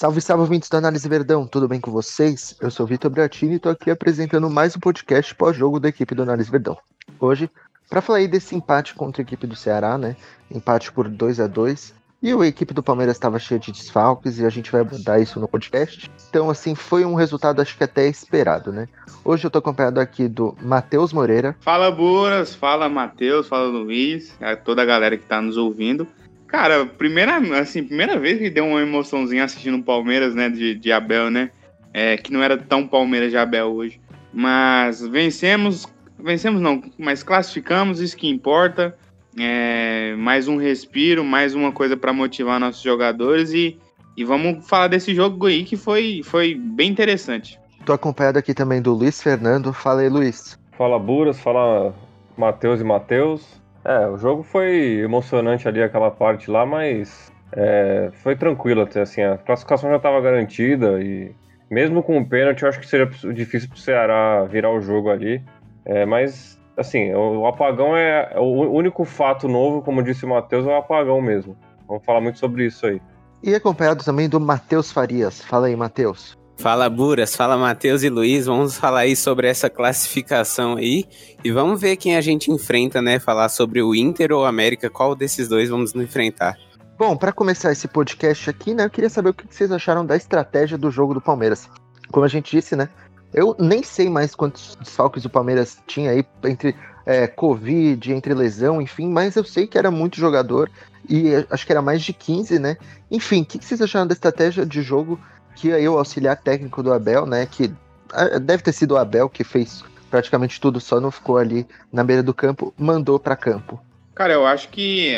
[0.00, 2.56] Salve, salve, ouvintes do Análise Verdão, tudo bem com vocês?
[2.58, 6.14] Eu sou o Vitor Bratini e estou aqui apresentando mais um podcast pós-jogo da equipe
[6.14, 6.78] do Análise Verdão.
[7.20, 7.50] Hoje,
[7.86, 10.16] para falar aí desse empate contra a equipe do Ceará, né?
[10.50, 11.92] Empate por 2 a 2
[12.22, 15.38] E a equipe do Palmeiras estava cheia de desfalques e a gente vai abordar isso
[15.38, 16.10] no podcast.
[16.30, 18.88] Então, assim, foi um resultado acho que até esperado, né?
[19.22, 21.54] Hoje eu estou acompanhado aqui do Matheus Moreira.
[21.60, 26.08] Fala, Buras, fala, Matheus, fala, Luiz, a toda a galera que está nos ouvindo.
[26.50, 30.90] Cara, primeira, assim, primeira vez que deu uma emoçãozinha assistindo o Palmeiras, né, de, de
[30.90, 31.50] Abel, né?
[31.94, 34.00] É, que não era tão Palmeiras de Abel hoje.
[34.32, 35.86] Mas vencemos,
[36.18, 38.96] vencemos não, mas classificamos, isso que importa.
[39.38, 43.78] É, mais um respiro, mais uma coisa para motivar nossos jogadores e,
[44.16, 47.60] e vamos falar desse jogo aí que foi, foi bem interessante.
[47.86, 49.72] Tô acompanhado aqui também do Luiz Fernando.
[49.72, 50.58] Fala aí, Luiz.
[50.76, 51.94] Fala, Buras, fala
[52.36, 53.59] Matheus e Matheus.
[53.84, 59.22] É, o jogo foi emocionante ali aquela parte lá, mas é, foi tranquilo até assim,
[59.22, 61.34] a classificação já estava garantida e
[61.70, 65.08] mesmo com o pênalti eu acho que seria difícil para o Ceará virar o jogo
[65.08, 65.42] ali,
[65.84, 70.28] é, mas assim, o, o apagão é, é o único fato novo, como disse o
[70.28, 71.56] Matheus, é o apagão mesmo.
[71.86, 73.00] Vamos falar muito sobre isso aí.
[73.42, 75.42] E acompanhado também do Matheus Farias.
[75.42, 76.38] Fala aí, Matheus.
[76.60, 81.06] Fala Buras, fala Matheus e Luiz, vamos falar aí sobre essa classificação aí
[81.42, 83.18] e vamos ver quem a gente enfrenta, né?
[83.18, 86.54] Falar sobre o Inter ou América, qual desses dois vamos enfrentar.
[86.98, 90.14] Bom, para começar esse podcast aqui, né, eu queria saber o que vocês acharam da
[90.14, 91.66] estratégia do jogo do Palmeiras.
[92.12, 92.90] Como a gente disse, né,
[93.32, 98.82] eu nem sei mais quantos desfalques o Palmeiras tinha aí entre é, Covid, entre lesão,
[98.82, 100.70] enfim, mas eu sei que era muito jogador
[101.08, 102.76] e acho que era mais de 15, né?
[103.10, 105.18] Enfim, o que vocês acharam da estratégia de jogo
[105.56, 107.72] que aí o auxiliar técnico do Abel, né, que
[108.12, 112.02] ah, deve ter sido o Abel que fez praticamente tudo, só não ficou ali na
[112.02, 113.80] beira do campo, mandou para campo.
[114.14, 115.14] Cara, eu acho que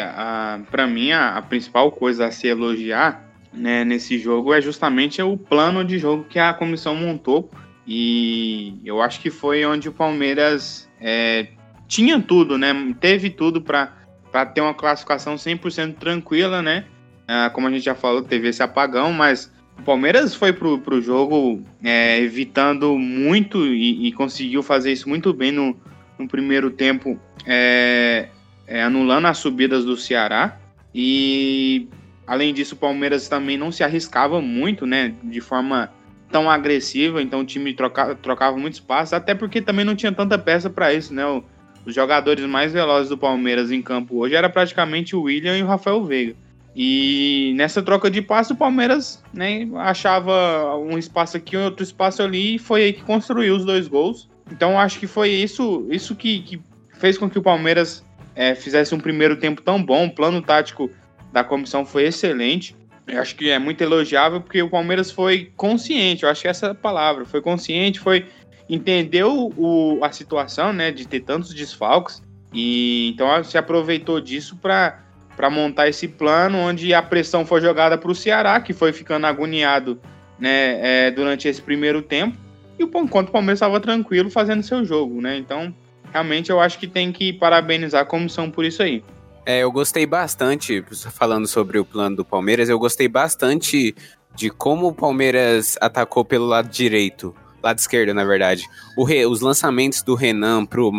[0.70, 5.36] para mim a, a, principal coisa a se elogiar né, nesse jogo é justamente o
[5.36, 7.50] plano de jogo que a comissão montou
[7.86, 11.48] e eu acho que foi onde o Palmeiras é,
[11.88, 12.72] tinha tudo, né?
[13.00, 16.84] Teve tudo para ter uma classificação 100% tranquila, né?
[17.26, 21.00] Ah, como a gente já falou, teve esse apagão, mas o Palmeiras foi pro, pro
[21.00, 25.76] jogo é, evitando muito e, e, conseguiu fazer isso muito bem no,
[26.18, 28.28] no primeiro tempo, é,
[28.66, 30.58] é, anulando as subidas do Ceará.
[30.94, 31.88] E
[32.26, 35.14] além disso, o Palmeiras também não se arriscava muito, né?
[35.22, 35.90] De forma
[36.30, 40.38] tão agressiva, então o time troca, trocava muito espaço, até porque também não tinha tanta
[40.38, 41.26] peça para isso, né?
[41.26, 41.44] O,
[41.84, 45.66] os jogadores mais velozes do Palmeiras em campo hoje era praticamente o William e o
[45.66, 46.36] Rafael Veiga.
[46.74, 52.54] E nessa troca de passe, o Palmeiras né, achava um espaço aqui, outro espaço ali,
[52.54, 54.28] e foi aí que construiu os dois gols.
[54.50, 56.62] Então acho que foi isso, isso que, que
[56.98, 60.06] fez com que o Palmeiras é, fizesse um primeiro tempo tão bom.
[60.06, 60.90] O plano tático
[61.30, 62.74] da comissão foi excelente.
[63.06, 66.22] Eu acho que é muito elogiável porque o Palmeiras foi consciente.
[66.22, 67.24] Eu acho que essa é a palavra.
[67.26, 68.26] Foi consciente, foi
[68.68, 72.22] entendeu o, a situação, né, de ter tantos desfalques
[72.54, 75.02] e então se aproveitou disso para
[75.36, 79.26] para montar esse plano onde a pressão foi jogada para o Ceará, que foi ficando
[79.26, 79.98] agoniado
[80.38, 82.36] né, é, durante esse primeiro tempo,
[82.78, 85.36] e o enquanto o Palmeiras estava tranquilo fazendo seu jogo, né?
[85.36, 85.74] Então,
[86.12, 89.04] realmente eu acho que tem que parabenizar a comissão por isso aí.
[89.44, 93.94] É, eu gostei bastante, falando sobre o plano do Palmeiras, eu gostei bastante
[94.34, 98.64] de como o Palmeiras atacou pelo lado direito, lado esquerdo, na verdade.
[99.06, 100.92] Re, os lançamentos do Renan pro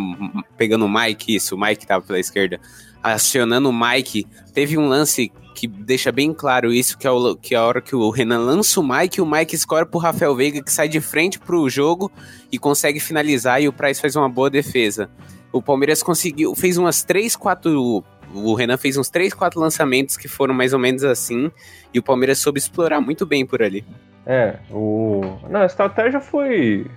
[0.58, 2.60] pegando o Mike, isso, o Mike tava pela esquerda
[3.04, 7.54] acionando o Mike, teve um lance que deixa bem claro isso, que é, o, que
[7.54, 10.64] é a hora que o Renan lança o Mike, o Mike escora pro Rafael Veiga,
[10.64, 12.12] que sai de frente pro jogo
[12.52, 15.10] e consegue finalizar, e o Price faz uma boa defesa.
[15.52, 18.04] O Palmeiras conseguiu, fez umas 3, 4.
[18.34, 21.52] O Renan fez uns 3, 4 lançamentos que foram mais ou menos assim,
[21.94, 23.86] e o Palmeiras soube explorar muito bem por ali.
[24.26, 25.22] É, o.
[25.50, 26.88] Não, a estratégia foi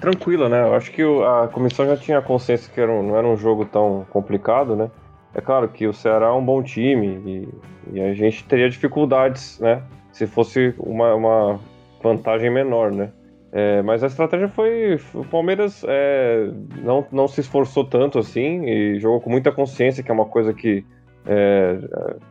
[0.00, 0.62] tranquila, né?
[0.62, 3.64] Eu acho que a comissão já tinha consciência que era um, não era um jogo
[3.64, 4.90] tão complicado, né?
[5.36, 7.20] É claro que o Ceará é um bom time
[7.92, 9.82] e, e a gente teria dificuldades, né?
[10.10, 11.60] Se fosse uma, uma
[12.02, 13.12] vantagem menor, né?
[13.52, 14.98] É, mas a estratégia foi.
[15.12, 16.50] O Palmeiras é,
[16.82, 20.54] não, não se esforçou tanto assim e jogou com muita consciência, que é uma coisa
[20.54, 20.82] que
[21.26, 21.80] é,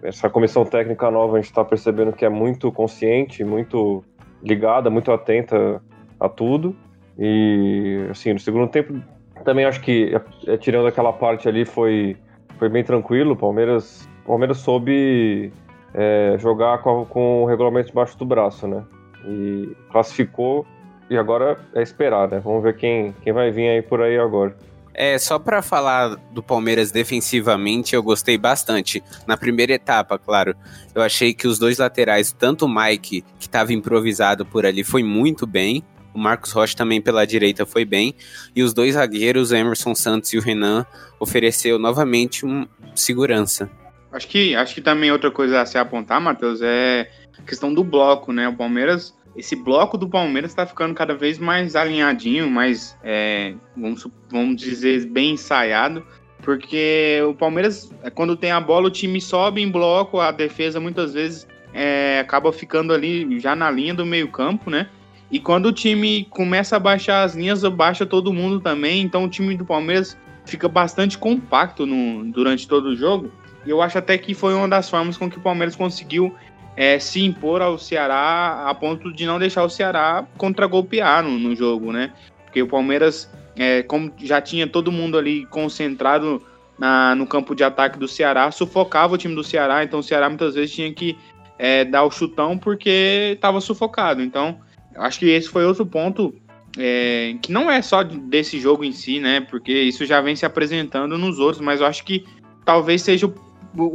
[0.02, 4.04] essa comissão técnica nova a gente está percebendo que é muito consciente, muito
[4.42, 5.80] ligada, muito atenta
[6.20, 6.76] a tudo.
[7.20, 9.00] E assim, no segundo tempo
[9.44, 12.18] também acho que é, tirando aquela parte ali foi
[12.58, 13.34] foi bem tranquilo.
[13.34, 15.52] O Palmeiras, Palmeiras soube
[15.94, 18.84] é, jogar com, com o regulamento debaixo do braço, né?
[19.26, 20.66] E classificou
[21.10, 22.40] e agora é esperar, né?
[22.40, 24.56] Vamos ver quem, quem vai vir aí por aí agora.
[24.98, 29.04] É, só para falar do Palmeiras defensivamente, eu gostei bastante.
[29.28, 30.56] Na primeira etapa, claro,
[30.94, 35.04] eu achei que os dois laterais, tanto o Mike, que estava improvisado por ali, foi
[35.04, 35.84] muito bem.
[36.16, 38.16] O Marcos Rocha também pela direita foi bem.
[38.56, 40.86] E os dois zagueiros, Emerson Santos e o Renan,
[41.20, 42.66] ofereceu novamente um
[42.96, 43.70] segurança.
[44.12, 47.84] Acho que, acho que também outra coisa a se apontar, Matheus, é a questão do
[47.84, 48.48] bloco, né?
[48.48, 54.08] O Palmeiras esse bloco do Palmeiras está ficando cada vez mais alinhadinho, mais, é, vamos,
[54.30, 56.06] vamos dizer, bem ensaiado,
[56.42, 60.80] porque o Palmeiras, é, quando tem a bola, o time sobe em bloco, a defesa
[60.80, 64.88] muitas vezes é, acaba ficando ali já na linha do meio-campo, né?
[65.32, 69.30] E quando o time começa a baixar as linhas, baixa todo mundo também, então o
[69.30, 73.32] time do Palmeiras fica bastante compacto no, durante todo o jogo.
[73.66, 76.34] E eu acho até que foi uma das formas com que o Palmeiras conseguiu
[76.78, 81.56] é, se impor ao Ceará a ponto de não deixar o Ceará contragolpear no, no
[81.56, 82.12] jogo, né?
[82.44, 86.42] Porque o Palmeiras, é, como já tinha todo mundo ali concentrado
[86.78, 90.30] na, no campo de ataque do Ceará, sufocava o time do Ceará, então o Ceará
[90.30, 91.18] muitas vezes tinha que
[91.58, 94.22] é, dar o chutão porque estava sufocado.
[94.22, 94.60] Então,
[94.98, 96.34] acho que esse foi outro ponto
[96.78, 99.42] é, que não é só desse jogo em si, né?
[99.42, 102.26] Porque isso já vem se apresentando nos outros, mas eu acho que
[102.64, 103.34] talvez seja o,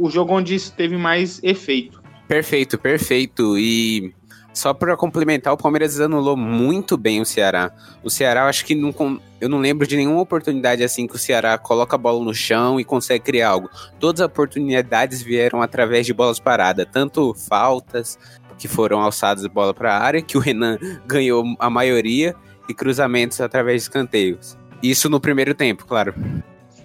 [0.05, 2.01] o jogo onde isso teve mais efeito.
[2.27, 3.57] Perfeito, perfeito.
[3.57, 4.13] E
[4.53, 7.71] só para complementar, o Palmeiras anulou muito bem o Ceará.
[8.03, 8.93] O Ceará, eu acho que não,
[9.39, 12.79] eu não lembro de nenhuma oportunidade assim que o Ceará coloca a bola no chão
[12.79, 13.69] e consegue criar algo.
[13.99, 18.19] Todas as oportunidades vieram através de bolas paradas, tanto faltas
[18.61, 20.77] que foram alçadas de bola para a área, que o Renan
[21.07, 22.35] ganhou a maioria,
[22.69, 24.55] e cruzamentos através de escanteios.
[24.83, 26.13] Isso no primeiro tempo, claro.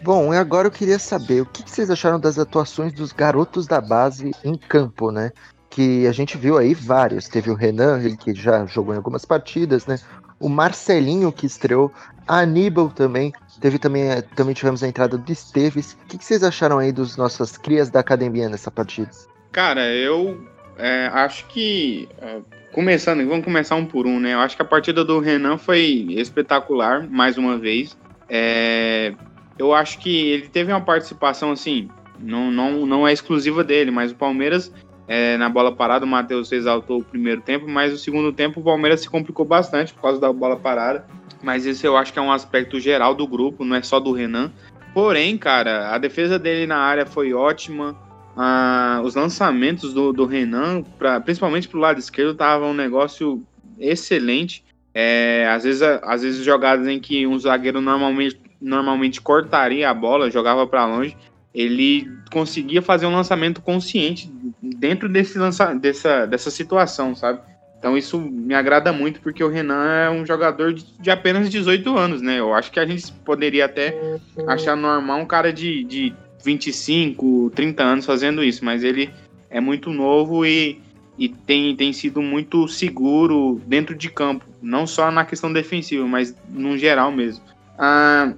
[0.02, 3.78] Bom, e agora eu queria saber o que vocês acharam das atuações dos garotos da
[3.78, 5.31] base em campo, né?
[5.69, 7.28] Que a gente viu aí vários.
[7.28, 9.99] Teve o Renan, ele que já jogou em algumas partidas, né?
[10.40, 11.93] O Marcelinho que estreou,
[12.26, 13.34] a Aníbal também.
[13.61, 15.96] Teve também, eh, também tivemos a entrada do Esteves.
[16.05, 19.11] O que vocês acharam aí dos nossas crias da academia nessa partida?
[19.52, 22.08] Cara, eu é, acho que.
[22.20, 22.40] É,
[22.73, 24.34] começando, vamos começar um por um, né?
[24.34, 27.96] Eu acho que a partida do Renan foi espetacular, mais uma vez.
[28.28, 29.14] É,
[29.58, 31.88] eu acho que ele teve uma participação assim,
[32.19, 34.73] não, não, não é exclusiva dele, mas o Palmeiras,
[35.08, 38.64] é, na bola parada, o Matheus exaltou o primeiro tempo, mas o segundo tempo o
[38.64, 41.06] Palmeiras se complicou bastante por causa da bola parada.
[41.43, 44.12] Mas esse eu acho que é um aspecto geral do grupo, não é só do
[44.12, 44.52] Renan.
[44.93, 47.96] Porém, cara, a defesa dele na área foi ótima.
[48.36, 53.42] Ah, os lançamentos do, do Renan, pra, principalmente pro lado esquerdo, tava um negócio
[53.78, 54.62] excelente.
[54.94, 60.30] É, às, vezes, às vezes jogadas em que um zagueiro normalmente normalmente cortaria a bola,
[60.30, 61.16] jogava para longe,
[61.54, 64.30] ele conseguia fazer um lançamento consciente
[64.62, 67.40] dentro desse lança, dessa, dessa situação, sabe?
[67.78, 71.96] Então isso me agrada muito porque o Renan é um jogador de, de, apenas 18
[71.96, 72.38] anos, né?
[72.38, 76.14] Eu acho que a gente poderia até achar normal um cara de, de
[76.46, 79.10] 25, 30 anos fazendo isso, mas ele
[79.50, 80.81] é muito novo e,
[81.19, 86.34] e tem, tem sido muito seguro dentro de campo, não só na questão defensiva, mas
[86.48, 87.44] no geral mesmo.
[87.78, 88.32] Ah,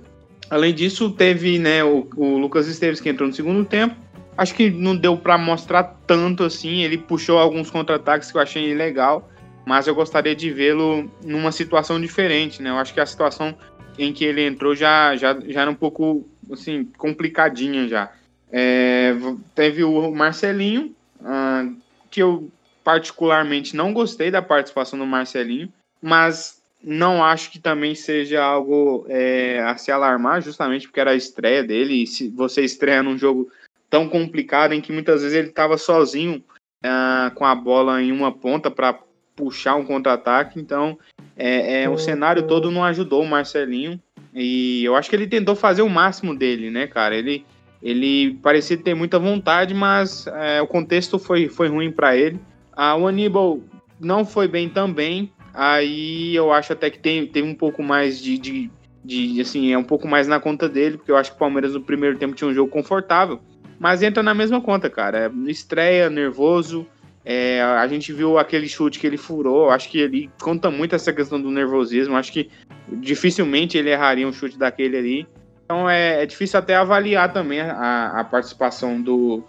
[0.50, 3.94] Além disso, teve né, o, o Lucas Esteves que entrou no segundo tempo.
[4.37, 6.82] Acho que não deu para mostrar tanto assim.
[6.82, 9.28] Ele puxou alguns contra-ataques que eu achei legal,
[9.66, 12.70] mas eu gostaria de vê-lo numa situação diferente, né?
[12.70, 13.55] Eu acho que a situação
[13.99, 18.12] em que ele entrou já, já, já era um pouco assim complicadinha já.
[18.50, 19.14] É,
[19.55, 21.76] teve o Marcelinho, uh,
[22.10, 22.50] que eu
[22.82, 29.60] particularmente não gostei da participação do Marcelinho, mas não acho que também seja algo é,
[29.60, 32.02] a se alarmar, justamente porque era a estreia dele.
[32.02, 33.50] E se você estreia num jogo
[33.90, 36.43] tão complicado em que muitas vezes ele estava sozinho
[36.84, 38.98] uh, com a bola em uma ponta para
[39.34, 40.98] puxar um contra-ataque, então
[41.36, 44.00] é, é, o cenário todo não ajudou o Marcelinho.
[44.35, 47.17] E eu acho que ele tentou fazer o máximo dele, né, cara?
[47.17, 47.44] Ele,
[47.82, 52.39] ele parecia ter muita vontade, mas é, o contexto foi, foi ruim para ele.
[52.73, 53.61] Ah, o Aníbal
[54.01, 58.39] não foi bem também, Aí eu acho até que tem, tem um pouco mais de,
[58.39, 58.70] de,
[59.05, 61.75] de, assim, é um pouco mais na conta dele, porque eu acho que o Palmeiras
[61.75, 63.41] no primeiro tempo tinha um jogo confortável.
[63.77, 65.27] Mas entra na mesma conta, cara.
[65.27, 66.87] É, estreia, nervoso.
[67.31, 69.69] É, a gente viu aquele chute que ele furou.
[69.69, 72.17] Acho que ele conta muito essa questão do nervosismo.
[72.17, 72.49] Acho que
[72.91, 75.29] dificilmente ele erraria um chute daquele ali.
[75.63, 79.44] Então é, é difícil até avaliar também a, a participação do,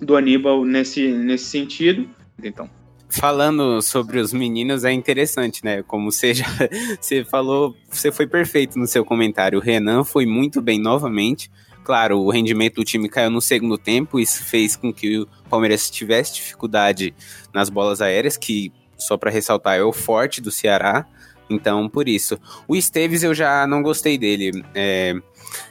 [0.00, 2.08] do Aníbal nesse, nesse sentido.
[2.40, 2.70] Então,
[3.08, 5.82] falando sobre os meninos é interessante, né?
[5.82, 6.46] Como você já
[7.00, 9.58] você falou, você foi perfeito no seu comentário.
[9.58, 11.50] O Renan foi muito bem novamente.
[11.86, 15.88] Claro, o rendimento do time caiu no segundo tempo, isso fez com que o Palmeiras
[15.88, 17.14] tivesse dificuldade
[17.54, 21.06] nas bolas aéreas, que só para ressaltar é o forte do Ceará.
[21.48, 22.40] Então, por isso.
[22.66, 24.64] O Esteves eu já não gostei dele.
[24.74, 25.14] É,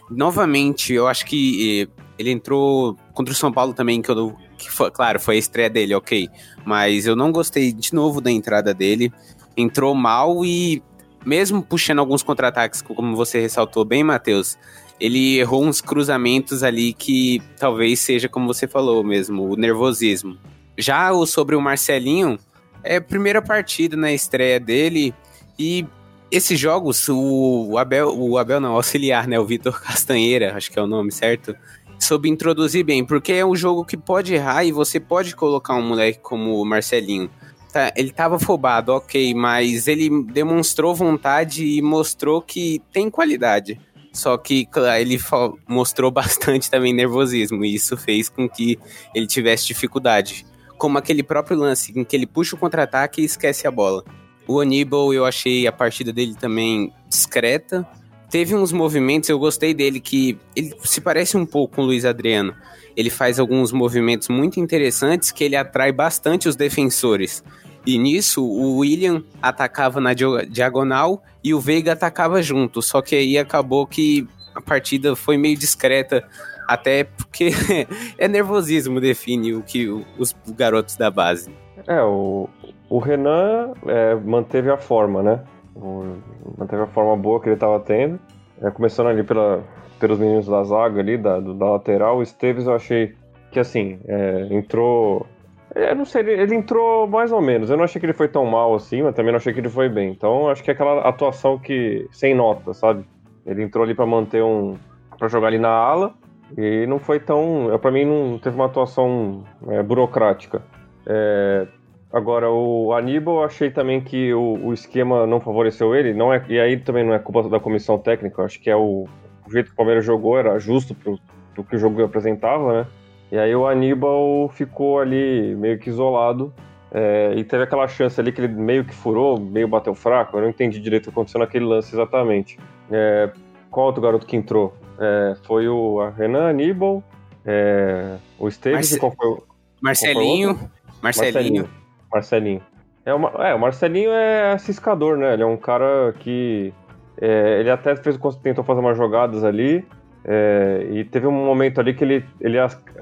[0.09, 4.37] novamente, eu acho que ele entrou contra o São Paulo também, que eu.
[4.57, 6.29] Que foi, claro, foi a estreia dele, ok.
[6.63, 9.11] Mas eu não gostei de novo da entrada dele.
[9.57, 10.81] Entrou mal e,
[11.25, 14.57] mesmo puxando alguns contra-ataques, como você ressaltou bem, Matheus,
[14.99, 20.37] ele errou uns cruzamentos ali que talvez seja, como você falou mesmo, o nervosismo.
[20.77, 22.37] Já o sobre o Marcelinho,
[22.83, 25.13] é a primeira partida na estreia dele
[25.57, 25.85] e
[26.31, 30.77] esses jogos, o Abel, o Abel não, o auxiliar, né, o Vitor Castanheira, acho que
[30.77, 31.55] é o nome certo,
[31.99, 35.87] soube introduzir bem, porque é um jogo que pode errar e você pode colocar um
[35.87, 37.29] moleque como o Marcelinho.
[37.71, 43.79] Tá, ele tava afobado, ok, mas ele demonstrou vontade e mostrou que tem qualidade.
[44.15, 44.65] Só que
[44.97, 45.19] ele
[45.67, 48.79] mostrou bastante também nervosismo, e isso fez com que
[49.13, 50.45] ele tivesse dificuldade.
[50.77, 54.05] Como aquele próprio lance em que ele puxa o contra-ataque e esquece a bola.
[54.47, 57.85] O Aníbal, eu achei a partida dele também discreta.
[58.29, 62.05] Teve uns movimentos, eu gostei dele, que ele se parece um pouco com o Luiz
[62.05, 62.55] Adriano.
[62.95, 67.43] Ele faz alguns movimentos muito interessantes que ele atrai bastante os defensores.
[67.85, 72.81] E nisso, o William atacava na diagonal e o Veiga atacava junto.
[72.81, 76.23] Só que aí acabou que a partida foi meio discreta,
[76.67, 77.51] até porque
[78.17, 79.87] é nervosismo define o que
[80.17, 81.51] os garotos da base.
[81.87, 82.49] É, o,
[82.89, 85.41] o Renan é, manteve a forma, né?
[85.75, 86.15] O,
[86.57, 88.19] manteve a forma boa que ele estava tendo.
[88.61, 89.63] É, começando ali pela,
[89.99, 92.17] pelos meninos da zaga ali, da, da lateral.
[92.17, 93.13] O Esteves eu achei
[93.51, 95.27] que assim, é, entrou.
[95.75, 97.69] Eu não sei, ele, ele, entrou mais ou menos.
[97.69, 99.69] Eu não achei que ele foi tão mal assim, mas também não achei que ele
[99.69, 100.09] foi bem.
[100.09, 102.07] Então acho que é aquela atuação que.
[102.11, 103.05] sem nota, sabe?
[103.45, 104.77] Ele entrou ali para manter um.
[105.19, 106.13] para jogar ali na ala.
[106.57, 107.77] E não foi tão.
[107.81, 110.63] para mim não teve uma atuação é, burocrática.
[111.05, 111.67] É,
[112.15, 116.57] Agora, o Aníbal, achei também que o, o, esquema não favoreceu ele, não é, e
[116.57, 119.05] aí também não é culpa da comissão técnica, acho que é o,
[119.45, 121.19] o jeito que o Palmeiras jogou, era justo pro,
[121.53, 122.87] pro que o jogo apresentava, né?
[123.35, 126.53] E aí o Aníbal ficou ali meio que isolado,
[126.89, 130.41] é, e teve aquela chance ali que ele meio que furou, meio bateu fraco, eu
[130.41, 132.57] não entendi direito o que aconteceu naquele lance exatamente.
[132.89, 133.29] É,
[133.69, 134.73] qual outro garoto que entrou?
[134.97, 137.03] É, foi o Renan Aníbal,
[137.45, 138.99] é, o Esteves Marce...
[139.01, 139.43] qual foi o...
[139.81, 140.69] Marcelinho, qual foi
[141.01, 141.33] Marcelinho.
[141.33, 141.69] Marcelinho.
[142.09, 142.61] Marcelinho.
[143.05, 145.33] É, uma, é, o Marcelinho é ciscador, né?
[145.33, 146.73] Ele é um cara que.
[147.19, 149.85] É, ele até fez, tentou fazer umas jogadas ali.
[150.27, 152.57] É, e teve um momento ali que ele, ele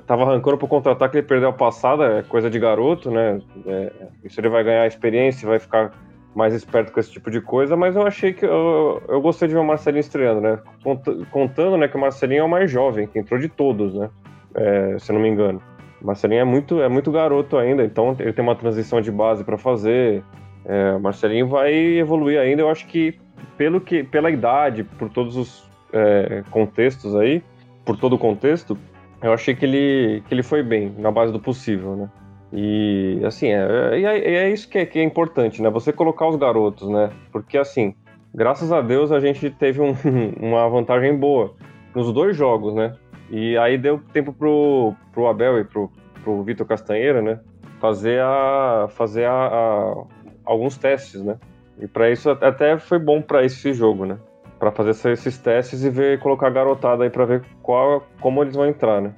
[0.05, 3.39] tava arrancando pro contra-ataque, ele perdeu a passada, é coisa de garoto, né?
[3.65, 3.91] É,
[4.25, 5.91] isso ele vai ganhar experiência, vai ficar
[6.35, 9.53] mais esperto com esse tipo de coisa, mas eu achei que eu, eu gostei de
[9.53, 10.59] ver o Marcelinho estreando, né?
[11.31, 14.09] Contando né, que o Marcelinho é o mais jovem, que entrou de todos, né?
[14.55, 15.61] É, se eu não me engano.
[16.01, 19.57] Marcelinho é muito, é muito garoto ainda, então ele tem uma transição de base para
[19.57, 20.21] fazer.
[20.65, 23.17] É, Marcelinho vai evoluir ainda, eu acho que
[23.57, 27.43] pelo que pela idade, por todos os é, contextos aí,
[27.85, 28.77] por todo o contexto,
[29.21, 32.09] eu achei que ele, que ele foi bem, na base do possível, né?
[32.51, 35.69] E assim, é, é, é isso que é, que é importante, né?
[35.69, 37.09] Você colocar os garotos, né?
[37.31, 37.95] Porque assim,
[38.33, 39.95] graças a Deus a gente teve um,
[40.39, 41.55] uma vantagem boa
[41.95, 42.95] nos dois jogos, né?
[43.31, 45.89] E aí deu tempo pro, pro Abel e pro,
[46.23, 47.39] pro Vitor Castanheira, né?
[47.79, 50.03] Fazer, a, fazer a, a
[50.45, 51.37] alguns testes, né?
[51.79, 54.17] E para isso até foi bom para esse jogo, né?
[54.63, 58.55] Para fazer esses testes e ver colocar a garotada aí para ver qual como eles
[58.55, 59.13] vão entrar, né?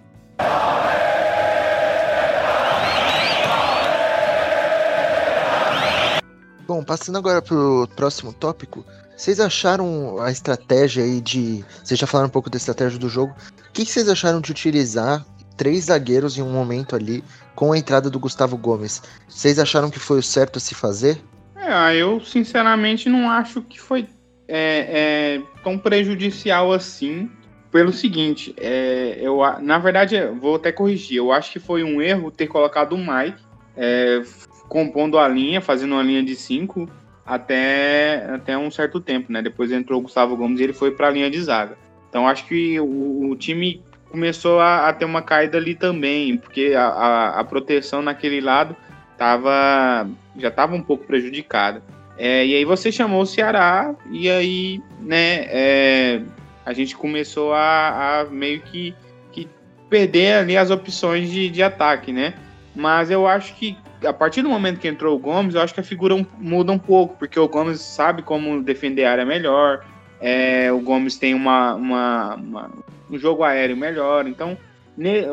[6.65, 8.83] Bom, passando agora pro próximo tópico,
[9.15, 11.63] vocês acharam a estratégia aí de.
[11.83, 13.35] Vocês já falaram um pouco da estratégia do jogo.
[13.69, 15.23] O que vocês acharam de utilizar
[15.55, 17.23] três zagueiros em um momento ali
[17.53, 19.03] com a entrada do Gustavo Gomes?
[19.29, 21.23] Vocês acharam que foi o certo a se fazer?
[21.55, 24.07] É, eu sinceramente não acho que foi
[24.47, 27.29] é, é, tão prejudicial assim.
[27.71, 31.17] Pelo seguinte, é, eu, na verdade, vou até corrigir.
[31.17, 33.43] Eu acho que foi um erro ter colocado o Mike
[33.75, 34.21] é,
[34.69, 36.89] compondo a linha, fazendo uma linha de cinco
[37.25, 39.41] até, até um certo tempo, né?
[39.41, 41.77] Depois entrou o Gustavo Gomes e ele foi para a linha de zaga.
[42.09, 46.73] Então acho que o, o time começou a, a, ter uma caída ali também, porque
[46.77, 48.75] a, a, a proteção naquele lado
[49.17, 51.83] tava, já estava um pouco prejudicada.
[52.17, 56.21] É, e aí você chamou o Ceará e aí, né, é,
[56.65, 58.95] a gente começou a, a meio que,
[59.31, 59.47] que,
[59.89, 62.33] perder ali as opções de, de ataque, né?
[62.73, 65.79] Mas eu acho que a partir do momento que entrou o Gomes, eu acho que
[65.79, 69.85] a figura muda um pouco, porque o Gomes sabe como defender a área melhor,
[70.19, 72.71] é, o Gomes tem uma, uma, uma,
[73.09, 74.57] um jogo aéreo melhor, então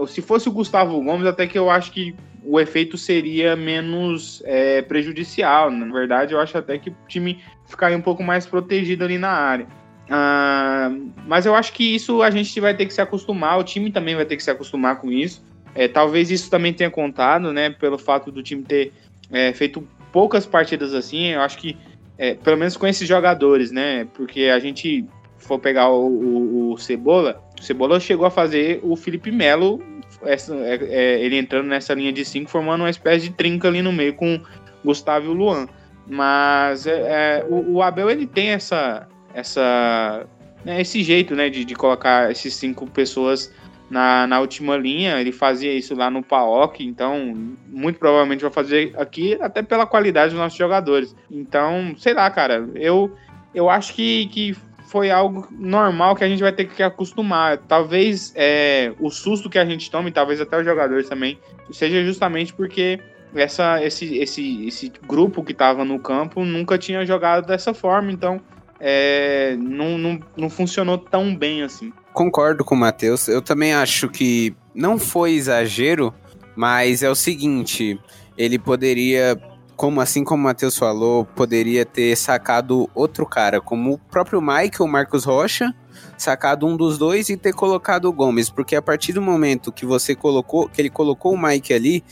[0.08, 2.14] se fosse o Gustavo Gomes, até que eu acho que
[2.44, 5.70] o efeito seria menos é, prejudicial.
[5.70, 9.30] Na verdade, eu acho até que o time ficaria um pouco mais protegido ali na
[9.30, 9.66] área.
[10.12, 13.90] Uh, mas eu acho que isso a gente vai ter que se acostumar, o time
[13.90, 15.42] também vai ter que se acostumar com isso.
[15.74, 18.92] É, talvez isso também tenha contado, né, pelo fato do time ter
[19.30, 21.28] é, feito poucas partidas assim.
[21.28, 21.78] Eu acho que,
[22.18, 25.06] é, pelo menos com esses jogadores, né, porque a gente
[25.38, 29.82] for pegar o, o, o Cebola, Cebola chegou a fazer o Felipe Melo,
[30.24, 33.82] essa, é, é, ele entrando nessa linha de cinco, formando uma espécie de trinca ali
[33.82, 34.40] no meio com
[34.84, 35.68] Gustavo e o Luan.
[36.06, 36.92] Mas é,
[37.40, 40.26] é, o, o, Abel ele tem essa, essa,
[40.64, 43.52] né, esse jeito, né, de, de colocar esses cinco pessoas
[43.88, 45.20] na, na última linha.
[45.20, 47.34] Ele fazia isso lá no PAOK, então
[47.68, 51.14] muito provavelmente vai fazer aqui, até pela qualidade dos nossos jogadores.
[51.30, 53.14] Então, sei lá, cara, eu,
[53.54, 54.56] eu acho que, que
[54.92, 57.56] foi algo normal que a gente vai ter que acostumar.
[57.56, 61.38] Talvez é, o susto que a gente tome, talvez até os jogadores também,
[61.70, 63.00] seja justamente porque
[63.34, 68.38] essa, esse, esse, esse grupo que estava no campo nunca tinha jogado dessa forma, então
[68.78, 71.90] é, não, não, não funcionou tão bem assim.
[72.12, 73.28] Concordo com o Matheus.
[73.28, 76.12] Eu também acho que não foi exagero,
[76.54, 77.98] mas é o seguinte:
[78.36, 79.40] ele poderia,
[79.82, 84.80] como assim como o Matheus falou, poderia ter sacado outro cara, como o próprio Mike
[84.80, 85.74] ou Marcos Rocha,
[86.16, 89.84] sacado um dos dois e ter colocado o Gomes, porque a partir do momento que
[89.84, 92.04] você colocou, que ele colocou o Mike ali,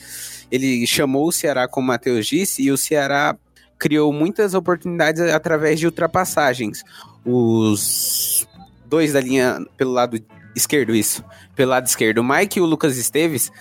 [0.50, 3.36] ele chamou o Ceará, como o Matheus disse, e o Ceará
[3.78, 6.82] criou muitas oportunidades através de ultrapassagens.
[7.24, 8.48] Os
[8.84, 10.20] dois da linha pelo lado
[10.56, 11.24] esquerdo, isso.
[11.54, 12.18] Pelo lado esquerdo.
[12.18, 13.52] O Mike e o Lucas Esteves,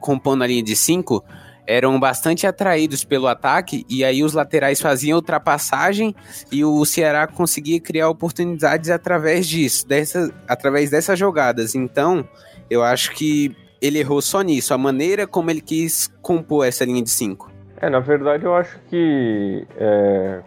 [0.00, 1.22] compondo a linha de cinco,
[1.66, 6.14] eram bastante atraídos pelo ataque e aí os laterais faziam ultrapassagem
[6.50, 11.74] e o Ceará conseguia criar oportunidades através disso, dessa, através dessas jogadas.
[11.74, 12.26] Então,
[12.68, 17.02] eu acho que ele errou só nisso, a maneira como ele quis compor essa linha
[17.02, 17.50] de cinco.
[17.80, 20.42] É, na verdade eu acho que é,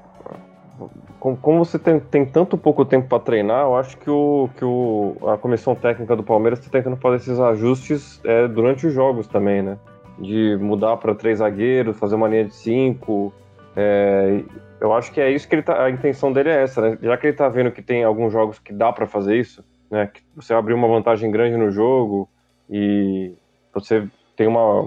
[1.41, 5.15] como você tem, tem, tanto pouco tempo para treinar, eu acho que, o, que o,
[5.27, 9.62] a comissão técnica do Palmeiras está tentando fazer esses ajustes é, durante os jogos também,
[9.62, 9.78] né?
[10.19, 13.34] De mudar para três zagueiros, fazer uma linha de cinco.
[13.76, 14.43] É,
[14.80, 16.97] eu acho que é isso que ele tá, a intenção dele é essa, né?
[17.02, 20.08] Já que ele está vendo que tem alguns jogos que dá para fazer isso, né?
[20.08, 22.30] Que você abriu uma vantagem grande no jogo,
[22.69, 23.34] e
[23.73, 24.82] você tem uma,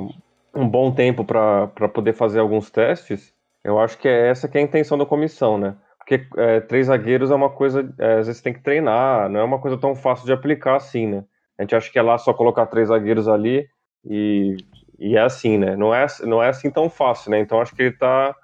[0.54, 4.60] um bom tempo para poder fazer alguns testes, eu acho que é essa que é
[4.60, 5.76] a intenção da comissão, né?
[5.98, 9.44] Porque é, três zagueiros é uma coisa, é, às vezes tem que treinar, não é
[9.44, 11.24] uma coisa tão fácil de aplicar assim, né?
[11.58, 13.66] A gente acha que é lá só colocar três zagueiros ali
[14.04, 14.56] e,
[14.98, 15.76] e é assim, né?
[15.76, 17.40] Não é, não é assim tão fácil, né?
[17.40, 18.34] Então acho que ele está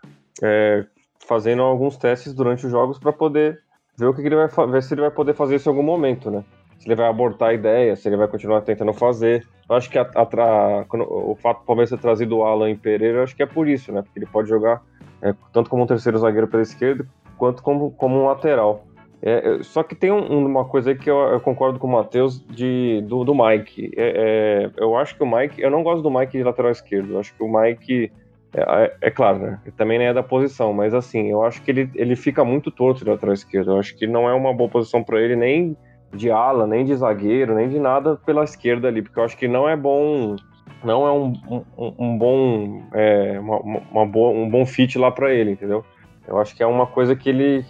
[0.43, 0.85] é,
[1.27, 3.61] fazendo alguns testes durante os jogos para poder
[3.97, 6.31] ver o que ele vai ver se ele vai poder fazer isso em algum momento,
[6.31, 6.45] né?
[6.83, 9.47] se ele vai abortar a ideia, se ele vai continuar tentando fazer.
[9.71, 13.23] Eu acho que a, a, o fato do Palmeiras ter trazido o Alan Pereira, eu
[13.23, 14.03] acho que é por isso, né?
[14.03, 14.83] Porque ele pode jogar
[15.23, 17.07] é, tanto como um terceiro zagueiro pela esquerda,
[17.39, 18.85] quanto como, como um lateral.
[19.25, 22.41] É, só que tem um, uma coisa aí que eu, eu, concordo com o Matheus
[22.41, 23.93] do, do Mike.
[23.97, 25.63] É, é, eu acho que o Mike.
[25.63, 27.13] Eu não gosto do Mike de lateral esquerdo.
[27.13, 28.11] Eu acho que o Mike.
[28.53, 29.61] É, é, é claro, né?
[29.65, 32.71] Ele também nem é da posição, mas assim, eu acho que ele, ele fica muito
[32.71, 33.71] torto de lateral esquerdo.
[33.71, 35.77] Eu acho que não é uma boa posição para ele, nem
[36.13, 39.49] de ala, nem de zagueiro, nem de nada pela esquerda ali, porque eu acho que
[39.49, 40.37] não é bom,
[40.85, 41.33] não é um,
[41.79, 43.59] um, um bom, é, uma,
[43.91, 45.83] uma boa, um bom fit lá para ele, entendeu?
[46.29, 47.65] Eu acho que é uma coisa que ele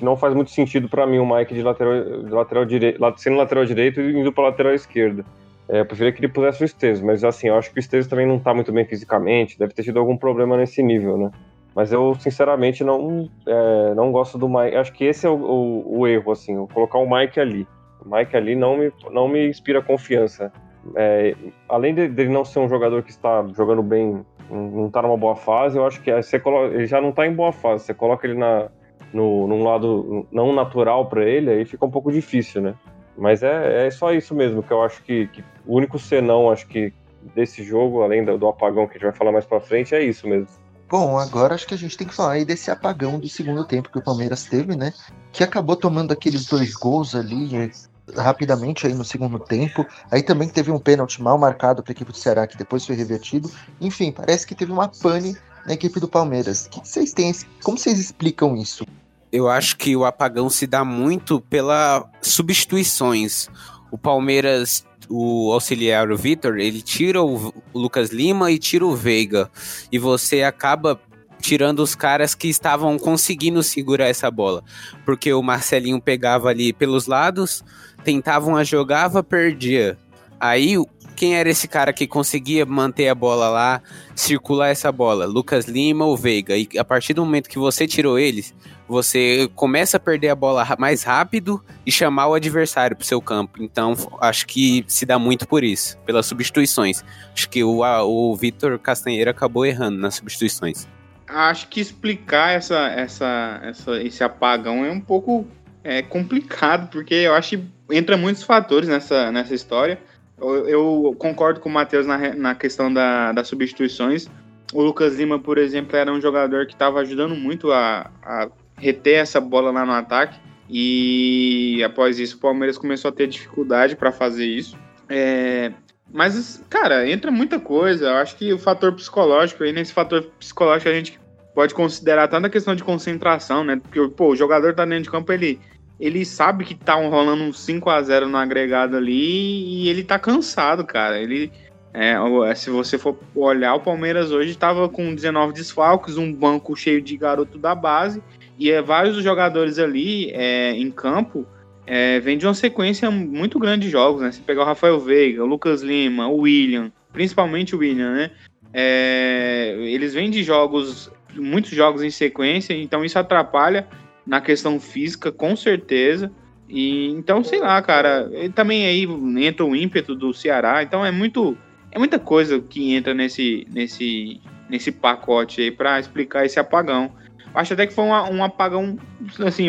[0.00, 3.36] que não faz muito sentido para mim o Mike de lateral, de lateral direito, sendo
[3.36, 5.22] lateral direito e indo para lateral esquerda.
[5.68, 8.06] É, eu preferia que ele pusesse o Esteves, mas assim, eu acho que o Esteves
[8.06, 11.30] também não tá muito bem fisicamente, deve ter tido algum problema nesse nível, né?
[11.74, 14.74] Mas eu, sinceramente, não, é, não gosto do Mike.
[14.74, 17.68] Acho que esse é o, o, o, erro, assim, colocar o Mike ali.
[18.04, 20.50] O Mike ali não me, não me inspira confiança.
[20.96, 21.36] É,
[21.68, 25.36] além de, dele não ser um jogador que está jogando bem, não está numa boa
[25.36, 27.84] fase, eu acho que você coloca, ele já não está em boa fase.
[27.84, 28.68] Você coloca ele na,
[29.12, 32.74] no, num lado não natural para ele, aí fica um pouco difícil, né?
[33.16, 36.66] Mas é, é só isso mesmo que eu acho que, que o único senão, acho
[36.66, 36.92] que
[37.34, 40.02] desse jogo, além do, do apagão que a gente vai falar mais para frente, é
[40.02, 40.48] isso mesmo.
[40.88, 43.90] Bom, agora acho que a gente tem que falar aí desse apagão do segundo tempo
[43.90, 44.92] que o Palmeiras teve, né?
[45.30, 47.70] Que acabou tomando aqueles dois gols ali eh,
[48.16, 49.86] rapidamente aí no segundo tempo.
[50.10, 52.96] Aí também teve um pênalti mal marcado para a equipe do Ceará, que depois foi
[52.96, 53.48] revertido.
[53.80, 56.66] Enfim, parece que teve uma pane na equipe do Palmeiras.
[56.66, 57.32] Que vocês têm?
[57.62, 58.84] Como vocês explicam isso?
[59.32, 63.48] Eu acho que o apagão se dá muito pelas substituições.
[63.90, 69.50] O Palmeiras o auxiliar, o Vitor, ele tira o, Lucas Lima e tira o Veiga.
[69.90, 71.00] E você acaba
[71.40, 74.62] tirando os caras que estavam conseguindo segurar essa bola.
[75.04, 77.64] Porque o Marcelinho pegava ali pelos lados,
[78.04, 79.98] tentavam a jogava, perdia.
[80.38, 80.76] Aí
[81.20, 83.82] quem era esse cara que conseguia manter a bola lá,
[84.14, 85.26] circular essa bola?
[85.26, 86.56] Lucas Lima ou Veiga?
[86.56, 88.54] E a partir do momento que você tirou eles,
[88.88, 93.20] você começa a perder a bola mais rápido e chamar o adversário para o seu
[93.20, 93.62] campo.
[93.62, 97.04] Então, acho que se dá muito por isso, pelas substituições.
[97.34, 100.88] Acho que o, o Vitor Castanheira acabou errando nas substituições.
[101.28, 105.46] Acho que explicar essa, essa, essa, esse apagão é um pouco
[105.84, 109.98] é, complicado, porque eu acho que entra muitos fatores nessa, nessa história.
[110.40, 114.28] Eu, concordo com o Matheus na, na questão da, das substituições.
[114.72, 119.18] O Lucas Lima, por exemplo, era um jogador que estava ajudando muito a, a reter
[119.18, 120.38] essa bola lá no ataque.
[120.68, 124.78] E após isso, o Palmeiras começou a ter dificuldade para fazer isso.
[125.08, 125.72] É,
[126.12, 128.06] mas, cara, entra muita coisa.
[128.06, 131.20] Eu acho que o fator psicológico, aí nesse fator psicológico a gente
[131.54, 133.76] pode considerar tanto a questão de concentração, né?
[133.76, 135.60] Porque pô, o jogador tá dentro de campo, ele,
[136.00, 140.18] ele sabe que tá rolando um 5 a 0 no agregado ali e ele tá
[140.18, 141.20] cansado, cara.
[141.20, 141.52] Ele.
[141.92, 142.14] É,
[142.54, 147.16] se você for olhar, o Palmeiras hoje estava com 19 desfalques, um banco cheio de
[147.16, 148.22] garoto da base,
[148.56, 151.44] e é, vários jogadores ali é, em campo
[151.84, 154.30] é, vem de uma sequência muito grande de jogos, né?
[154.30, 158.30] Se pegar o Rafael Veiga, o Lucas Lima, o William, principalmente o William, né?
[158.72, 163.88] É, eles vêm de jogos, muitos jogos em sequência, então isso atrapalha
[164.30, 166.30] na questão física, com certeza.
[166.68, 169.04] E então, sei lá, cara, também aí
[169.44, 171.58] entra o ímpeto do Ceará, então é muito
[171.90, 177.10] é muita coisa que entra nesse nesse nesse pacote aí para explicar esse apagão.
[177.52, 178.96] Acho até que foi um, um apagão,
[179.44, 179.68] assim,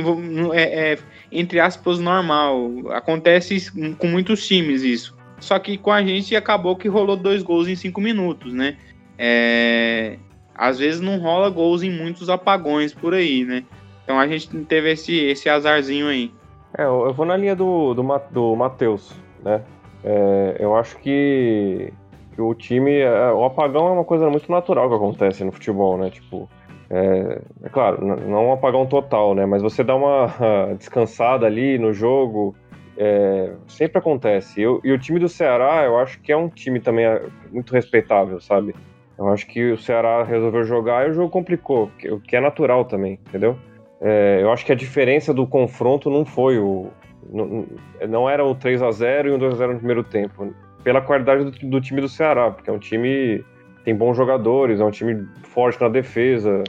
[0.53, 0.99] é, é,
[1.31, 2.69] entre aspas, normal.
[2.91, 5.17] Acontece com muitos times isso.
[5.39, 8.77] Só que com a gente acabou que rolou dois gols em cinco minutos, né?
[9.17, 10.19] É,
[10.53, 13.63] às vezes não rola gols em muitos apagões por aí, né?
[14.03, 16.31] Então a gente teve esse, esse azarzinho aí.
[16.77, 19.61] É, eu vou na linha do, do, do Matheus, né?
[20.03, 21.93] É, eu acho que,
[22.33, 22.99] que o time.
[22.99, 26.09] É, o apagão é uma coisa muito natural que acontece no futebol, né?
[26.09, 26.49] Tipo,
[26.89, 29.45] é, é, claro, não um apagão total, né?
[29.45, 30.27] Mas você dá uma
[30.77, 32.55] descansada ali no jogo,
[32.97, 34.61] é, sempre acontece.
[34.61, 37.73] Eu, e o time do Ceará, eu acho que é um time também é, muito
[37.73, 38.75] respeitável, sabe?
[39.17, 42.85] Eu acho que o Ceará resolveu jogar e o jogo complicou, o que é natural
[42.85, 43.55] também, entendeu?
[44.01, 46.89] É, eu acho que a diferença do confronto não foi o.
[47.31, 47.65] Não,
[48.09, 50.53] não era o 3 a 0 e o 2 a 0 no primeiro tempo.
[50.83, 53.43] Pela qualidade do, do time do Ceará, porque é um time
[53.83, 56.63] tem bons jogadores, é um time forte na defesa,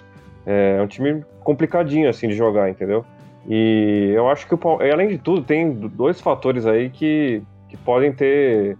[0.47, 3.05] é, é um time complicadinho, assim, de jogar, entendeu?
[3.49, 4.59] E eu acho que, o,
[4.93, 8.77] além de tudo, tem dois fatores aí que, que podem ter...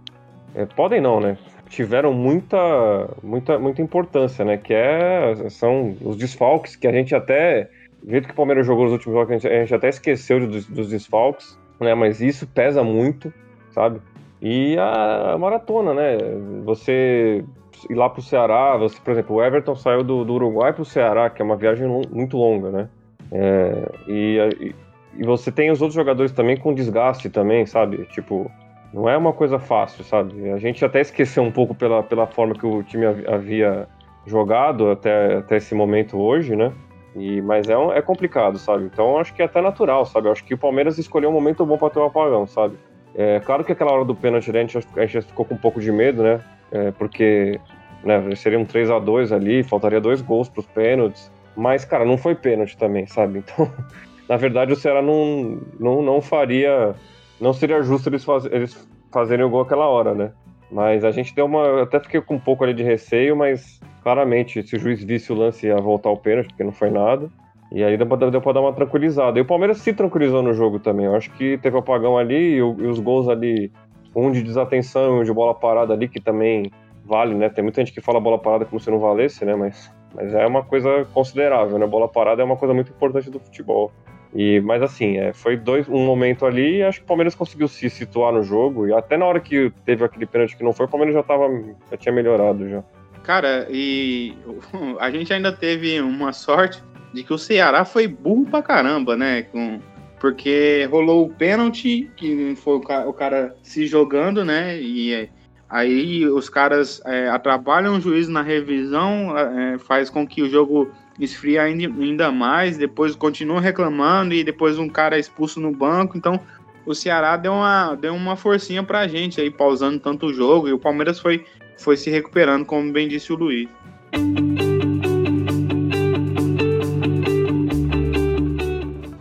[0.55, 1.37] É, podem não, né?
[1.69, 4.57] Tiveram muita, muita, muita importância, né?
[4.57, 7.69] Que é, são os desfalques, que a gente até...
[8.03, 10.65] Do jeito que o Palmeiras jogou nos últimos jogos, a gente, a até esqueceu dos,
[10.67, 11.95] dos desfalques, né?
[11.95, 13.33] Mas isso pesa muito,
[13.71, 14.01] sabe?
[14.41, 16.17] E a maratona, né?
[16.65, 17.45] Você
[17.89, 21.29] ir lá pro Ceará, você, por exemplo, o Everton saiu do, do Uruguai pro Ceará,
[21.29, 22.89] que é uma viagem muito longa, né?
[23.31, 24.73] É, e,
[25.17, 28.05] e você tem os outros jogadores também com desgaste também, sabe?
[28.07, 28.51] Tipo,
[28.93, 30.51] não é uma coisa fácil, sabe?
[30.51, 33.87] A gente até esqueceu um pouco pela, pela forma que o time havia
[34.25, 36.71] jogado até, até esse momento hoje, né?
[37.15, 38.85] E, mas é, um, é complicado, sabe?
[38.85, 40.29] Então acho que é até natural, sabe?
[40.29, 42.77] Acho que o Palmeiras escolheu um momento bom para ter um apagão, sabe?
[43.15, 45.79] É claro que aquela hora do pênalti a gente, a gente ficou com um pouco
[45.79, 46.41] de medo, né?
[46.71, 47.59] É, porque
[48.03, 48.35] né?
[48.35, 51.31] Seria um 3 a 2 ali, faltaria dois gols para os pênaltis.
[51.55, 53.39] Mas, cara, não foi pênalti também, sabe?
[53.39, 53.71] Então,
[54.27, 56.93] na verdade, o Ceará não, não, não faria.
[57.39, 60.31] Não seria justo eles, faz, eles fazerem o gol aquela hora, né?
[60.73, 61.59] Mas a gente deu uma.
[61.59, 65.31] Eu até fiquei com um pouco ali de receio, mas claramente, se o juiz visse
[65.31, 67.29] o lance, ia voltar o pênalti, porque não foi nada.
[67.71, 69.37] E aí deu pra, deu pra dar uma tranquilizada.
[69.37, 71.05] E o Palmeiras se tranquilizou no jogo também.
[71.05, 73.71] Eu acho que teve o apagão ali e, o, e os gols ali,
[74.15, 76.71] um de desatenção e um de bola parada ali, que também
[77.05, 77.49] vale, né?
[77.49, 79.55] Tem muita gente que fala bola parada como se não valesse, né?
[79.55, 81.85] Mas, mas é uma coisa considerável, né?
[81.85, 83.91] Bola parada é uma coisa muito importante do futebol.
[84.35, 87.67] E, mas assim, é, foi dois, um momento ali e acho que o Palmeiras conseguiu
[87.67, 88.87] se situar no jogo.
[88.87, 91.47] E até na hora que teve aquele pênalti que não foi, o Palmeiras já, tava,
[91.91, 92.83] já tinha melhorado já.
[93.23, 94.35] Cara, e
[94.99, 99.43] a gente ainda teve uma sorte de que o Ceará foi burro pra caramba, né?
[99.43, 99.79] Com,
[100.19, 104.79] porque rolou o pênalti, que foi o cara, se jogando, né?
[104.79, 105.29] E
[105.73, 110.91] Aí os caras é, atrapalham o juiz na revisão, é, faz com que o jogo
[111.19, 116.17] esfrie ainda mais, depois continuam reclamando e depois um cara é expulso no banco.
[116.17, 116.39] Então
[116.85, 120.73] o Ceará deu uma, deu uma forcinha pra gente aí, pausando tanto o jogo, e
[120.73, 121.45] o Palmeiras foi,
[121.77, 123.69] foi se recuperando, como bem disse o Luiz.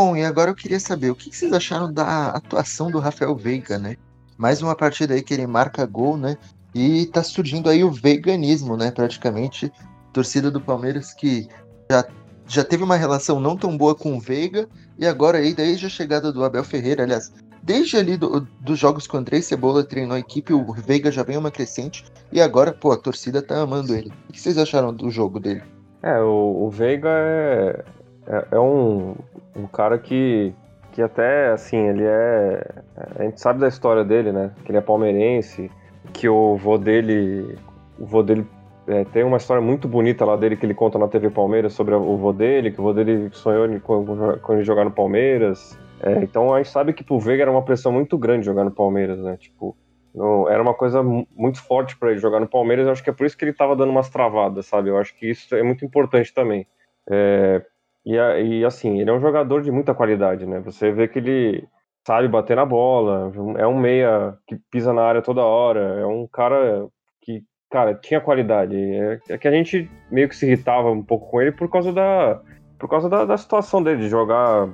[0.00, 3.80] Bom, e agora eu queria saber o que vocês acharam da atuação do Rafael Veiga,
[3.80, 3.96] né?
[4.36, 6.36] Mais uma partida aí que ele marca gol, né?
[6.72, 8.92] E tá surgindo aí o veganismo, né?
[8.92, 9.72] Praticamente,
[10.12, 11.48] torcida do Palmeiras que
[11.90, 12.06] já,
[12.46, 15.90] já teve uma relação não tão boa com o Veiga, e agora aí, desde a
[15.90, 20.14] chegada do Abel Ferreira, aliás, desde ali do, dos jogos que o André Cebola treinou
[20.14, 23.96] a equipe, o Veiga já vem uma crescente, e agora, pô, a torcida tá amando
[23.96, 24.12] ele.
[24.28, 25.64] O que vocês acharam do jogo dele?
[26.04, 27.84] É, o, o Veiga é,
[28.28, 29.14] é, é um,
[29.56, 30.54] um cara que,
[30.92, 32.82] que até, assim, ele é...
[33.18, 34.52] A gente sabe da história dele, né?
[34.64, 35.70] Que ele é palmeirense,
[36.12, 37.56] que o vô dele...
[37.98, 38.46] O vô dele
[38.86, 41.94] é, tem uma história muito bonita lá dele que ele conta na TV Palmeiras sobre
[41.94, 45.78] o vô dele, que o vô dele sonhou quando, ele jogar no Palmeiras.
[46.00, 48.70] É, então a gente sabe que pro Veiga era uma pressão muito grande jogar no
[48.70, 49.36] Palmeiras, né?
[49.36, 49.76] Tipo,
[50.14, 52.86] não, era uma coisa muito forte para ele jogar no Palmeiras.
[52.86, 54.88] Eu acho que é por isso que ele tava dando umas travadas, sabe?
[54.88, 56.66] Eu acho que isso é muito importante também.
[57.10, 57.62] É,
[58.08, 60.60] e, e, assim, ele é um jogador de muita qualidade, né?
[60.60, 61.68] Você vê que ele
[62.06, 66.26] sabe bater na bola, é um meia que pisa na área toda hora, é um
[66.26, 66.88] cara
[67.20, 68.74] que, cara, tinha qualidade.
[68.74, 71.92] É, é que a gente meio que se irritava um pouco com ele por causa
[71.92, 72.40] da,
[72.78, 74.70] por causa da, da situação dele, de jogar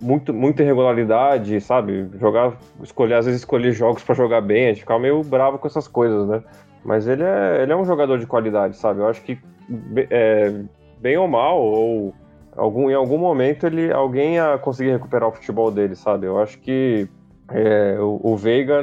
[0.00, 2.08] muito, muita irregularidade, sabe?
[2.18, 5.66] Jogar, escolher, às vezes escolher jogos para jogar bem, a gente ficava meio bravo com
[5.66, 6.42] essas coisas, né?
[6.82, 9.00] Mas ele é, ele é um jogador de qualidade, sabe?
[9.00, 9.38] Eu acho que,
[10.08, 10.62] é,
[10.98, 12.14] bem ou mal, ou
[12.56, 16.26] algum, em algum momento ele alguém ia conseguir recuperar o futebol dele, sabe?
[16.26, 17.08] Eu acho que
[17.50, 18.82] é, o, o, Veiga,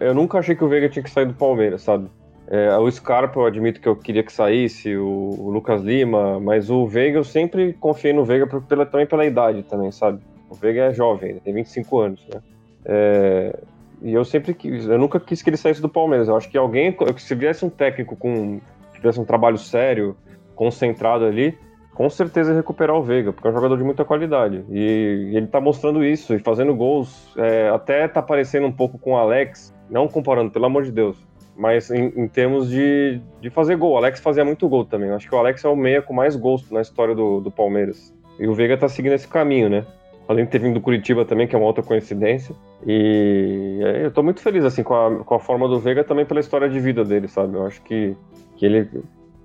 [0.00, 2.08] eu nunca achei que o Veiga tinha que sair do Palmeiras, sabe?
[2.46, 6.68] É, o Scarpa eu admito que eu queria que saísse, o, o, Lucas Lima, mas
[6.68, 10.20] o Veiga eu sempre confiei no Veiga pela, também pela idade também, sabe?
[10.50, 12.40] O Veiga é jovem, tem 25 anos, né?
[12.84, 13.58] É,
[14.02, 16.28] e eu sempre quis, eu nunca quis que ele saísse do Palmeiras.
[16.28, 18.60] Eu acho que alguém, se viesse um técnico com
[19.04, 20.16] tivesse um trabalho sério,
[20.54, 21.58] concentrado ali,
[21.94, 24.64] com certeza recuperar o Veiga, porque é um jogador de muita qualidade.
[24.68, 29.12] E, ele tá mostrando isso, e fazendo gols, é, até tá parecendo um pouco com
[29.12, 31.16] o Alex, não comparando, pelo amor de Deus,
[31.56, 33.92] mas em, em, termos de, de fazer gol.
[33.92, 35.08] O Alex fazia muito gol também.
[35.08, 37.50] Eu acho que o Alex é o meia com mais gols na história do, do
[37.50, 38.12] Palmeiras.
[38.40, 39.86] E o Veiga tá seguindo esse caminho, né?
[40.26, 42.56] Além de ter vindo do Curitiba também, que é uma outra coincidência.
[42.84, 46.40] E eu tô muito feliz, assim, com a, com a forma do Veiga também pela
[46.40, 47.54] história de vida dele, sabe?
[47.54, 48.16] Eu acho que,
[48.56, 48.88] que ele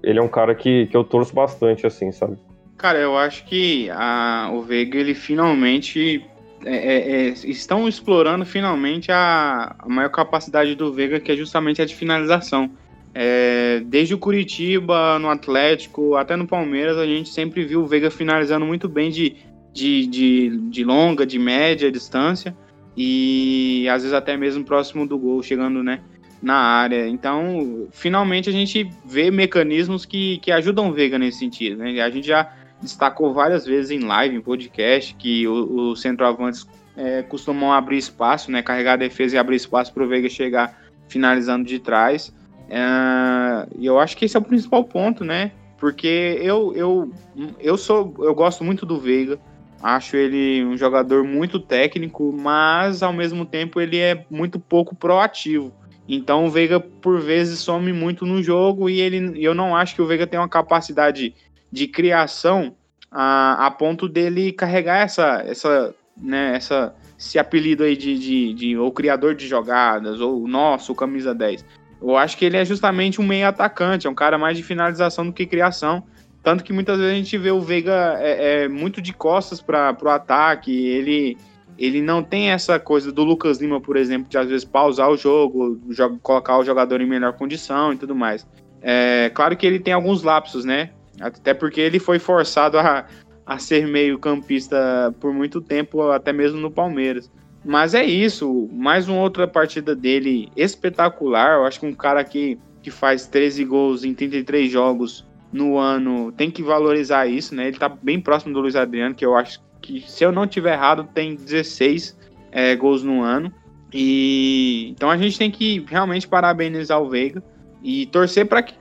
[0.09, 2.37] ele é um cara que, que eu torço bastante, assim, sabe?
[2.77, 6.25] Cara, eu acho que a, o Veiga, ele finalmente.
[6.65, 11.81] É, é, é, estão explorando finalmente a, a, maior capacidade do Veiga, que é justamente
[11.81, 12.69] a de finalização.
[13.13, 18.11] É, desde o Curitiba, no Atlético, até no Palmeiras, a gente sempre viu o Veiga
[18.11, 19.37] finalizando muito bem de,
[19.73, 22.55] de, de, de longa, de média distância
[23.01, 26.01] e às vezes até mesmo próximo do gol, chegando né,
[26.41, 27.07] na área.
[27.07, 31.77] Então, finalmente a gente vê mecanismos que, que ajudam o Veiga nesse sentido.
[31.77, 31.99] Né?
[32.01, 37.73] A gente já destacou várias vezes em live, em podcast, que os centroavantes é, costumam
[37.73, 38.61] abrir espaço, né?
[38.61, 42.33] carregar a defesa e abrir espaço para o Veiga chegar finalizando de trás.
[42.69, 45.51] É, e eu acho que esse é o principal ponto, né?
[45.77, 47.11] Porque eu, eu,
[47.59, 49.39] eu sou eu gosto muito do Veiga.
[49.81, 55.73] Acho ele um jogador muito técnico, mas ao mesmo tempo ele é muito pouco proativo.
[56.09, 60.01] Então o Veiga, por vezes, some muito no jogo e ele, eu não acho que
[60.01, 61.35] o Veiga tem uma capacidade
[61.71, 62.75] de criação
[63.11, 68.77] a, a ponto dele carregar essa, essa, né, essa, esse apelido aí de, de, de
[68.77, 71.63] ou criador de jogadas, ou nosso, camisa 10.
[72.01, 75.27] Eu acho que ele é justamente um meio atacante, é um cara mais de finalização
[75.27, 76.03] do que criação.
[76.41, 79.95] Tanto que muitas vezes a gente vê o Veiga é, é muito de costas para
[80.01, 81.37] o ataque, ele
[81.79, 85.15] ele não tem essa coisa do Lucas Lima, por exemplo, de às vezes pausar o
[85.15, 85.79] jogo,
[86.21, 88.45] colocar o jogador em melhor condição e tudo mais.
[88.81, 90.89] É claro que ele tem alguns lapsos, né?
[91.21, 93.05] Até porque ele foi forçado a,
[93.45, 97.31] a ser meio campista por muito tempo, até mesmo no Palmeiras.
[97.63, 101.59] Mas é isso, mais uma outra partida dele espetacular.
[101.59, 106.31] Eu acho que um cara que, que faz 13 gols em 33 jogos no ano
[106.31, 107.67] tem que valorizar isso, né?
[107.67, 110.73] Ele tá bem próximo do Luiz Adriano, que eu acho que, se eu não tiver
[110.73, 112.17] errado, tem 16
[112.51, 113.53] é, gols no ano.
[113.93, 117.43] E então a gente tem que realmente parabenizar o Veiga
[117.81, 118.75] e torcer para que,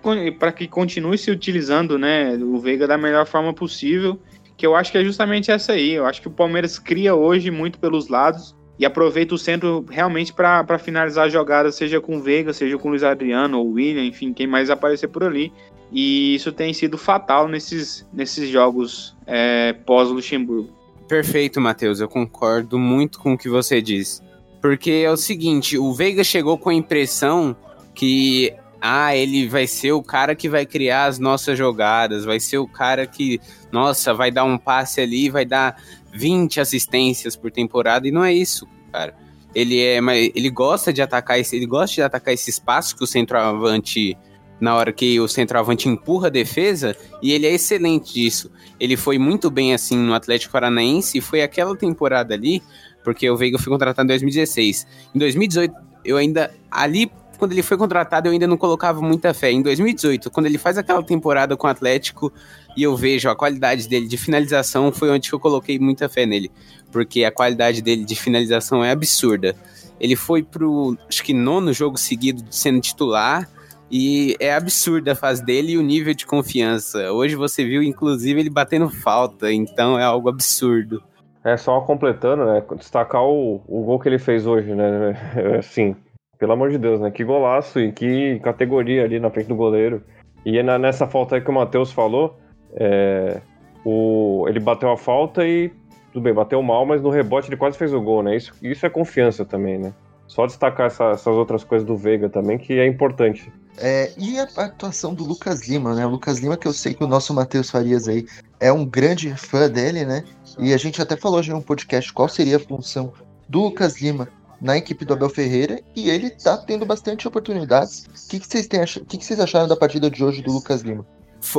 [0.57, 4.21] que continue se utilizando né, o Veiga da melhor forma possível,
[4.57, 5.93] que eu acho que é justamente essa aí.
[5.93, 10.33] Eu acho que o Palmeiras cria hoje muito pelos lados, e aproveita o centro realmente
[10.33, 14.05] para finalizar a jogada, seja com o Veiga, seja com o Luiz Adriano ou William,
[14.05, 15.53] enfim, quem mais aparecer por ali.
[15.91, 20.71] E isso tem sido fatal nesses, nesses jogos é, pós-Luxemburgo.
[21.09, 22.01] Perfeito, Matheus.
[22.01, 24.23] Eu concordo muito com o que você diz.
[24.61, 27.57] Porque é o seguinte, o Veiga chegou com a impressão
[27.95, 32.59] que ah, ele vai ser o cara que vai criar as nossas jogadas, vai ser
[32.59, 33.41] o cara que,
[33.73, 35.81] nossa, vai dar um passe ali, vai dar
[36.13, 39.15] 20 assistências por temporada, e não é isso, cara.
[39.55, 39.99] Ele é,
[40.35, 44.17] ele gosta de atacar esse, ele gosta de atacar esse espaço que o centroavante
[44.61, 48.51] na hora que o centroavante empurra a defesa, e ele é excelente disso.
[48.79, 52.63] Ele foi muito bem assim no Atlético Paranaense, e foi aquela temporada ali,
[53.05, 54.87] porque o Veiga foi contratado em 2016.
[55.15, 59.53] Em 2018, eu ainda ali quando ele foi contratado, eu ainda não colocava muita fé.
[59.53, 62.33] Em 2018, quando ele faz aquela temporada com o Atlético,
[62.77, 66.51] e eu vejo a qualidade dele de finalização, foi onde eu coloquei muita fé nele,
[66.91, 69.55] porque a qualidade dele de finalização é absurda.
[70.01, 73.49] Ele foi pro, acho que nono jogo seguido sendo titular,
[73.91, 77.13] e é absurda a fase dele e o nível de confiança.
[77.13, 81.03] Hoje você viu, inclusive, ele batendo falta, então é algo absurdo.
[81.45, 82.63] É, só completando, né?
[82.77, 85.17] Destacar o, o gol que ele fez hoje, né?
[85.59, 85.97] Assim,
[86.39, 87.11] pelo amor de Deus, né?
[87.11, 90.03] Que golaço e que categoria ali na frente do goleiro.
[90.45, 92.39] E é nessa falta aí que o Matheus falou,
[92.75, 93.41] é,
[93.85, 95.71] o, ele bateu a falta e
[96.13, 98.37] tudo bem, bateu mal, mas no rebote ele quase fez o gol, né?
[98.37, 99.93] Isso, isso é confiança também, né?
[100.27, 103.51] Só destacar essa, essas outras coisas do Veiga também, que é importante.
[103.81, 106.05] É, e a atuação do Lucas Lima, né?
[106.05, 108.27] O Lucas Lima, que eu sei que o nosso Matheus Farias aí
[108.59, 110.25] é um grande fã dele, né?
[110.59, 113.13] E a gente até falou já em um podcast qual seria a função
[113.49, 114.29] do Lucas Lima
[114.61, 118.07] na equipe do Abel Ferreira e ele tá tendo bastante oportunidades.
[118.07, 118.99] O que, que, vocês, têm ach...
[119.07, 121.07] que, que vocês acharam da partida de hoje do Lucas Lima?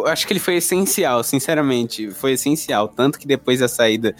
[0.08, 2.12] acho que ele foi essencial, sinceramente.
[2.12, 2.90] Foi essencial.
[2.90, 4.14] Tanto que depois da saída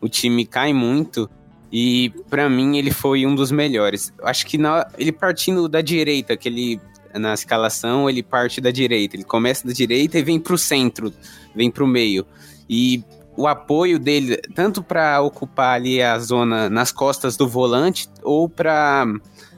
[0.00, 1.30] o time cai muito.
[1.72, 4.12] E para mim ele foi um dos melhores.
[4.22, 6.80] Acho que na, ele partindo da direita, que ele
[7.14, 9.16] na escalação ele parte da direita.
[9.16, 11.12] Ele começa da direita e vem pro centro,
[11.54, 12.26] vem pro meio.
[12.68, 13.02] E
[13.36, 19.06] o apoio dele, tanto para ocupar ali a zona nas costas do volante, ou para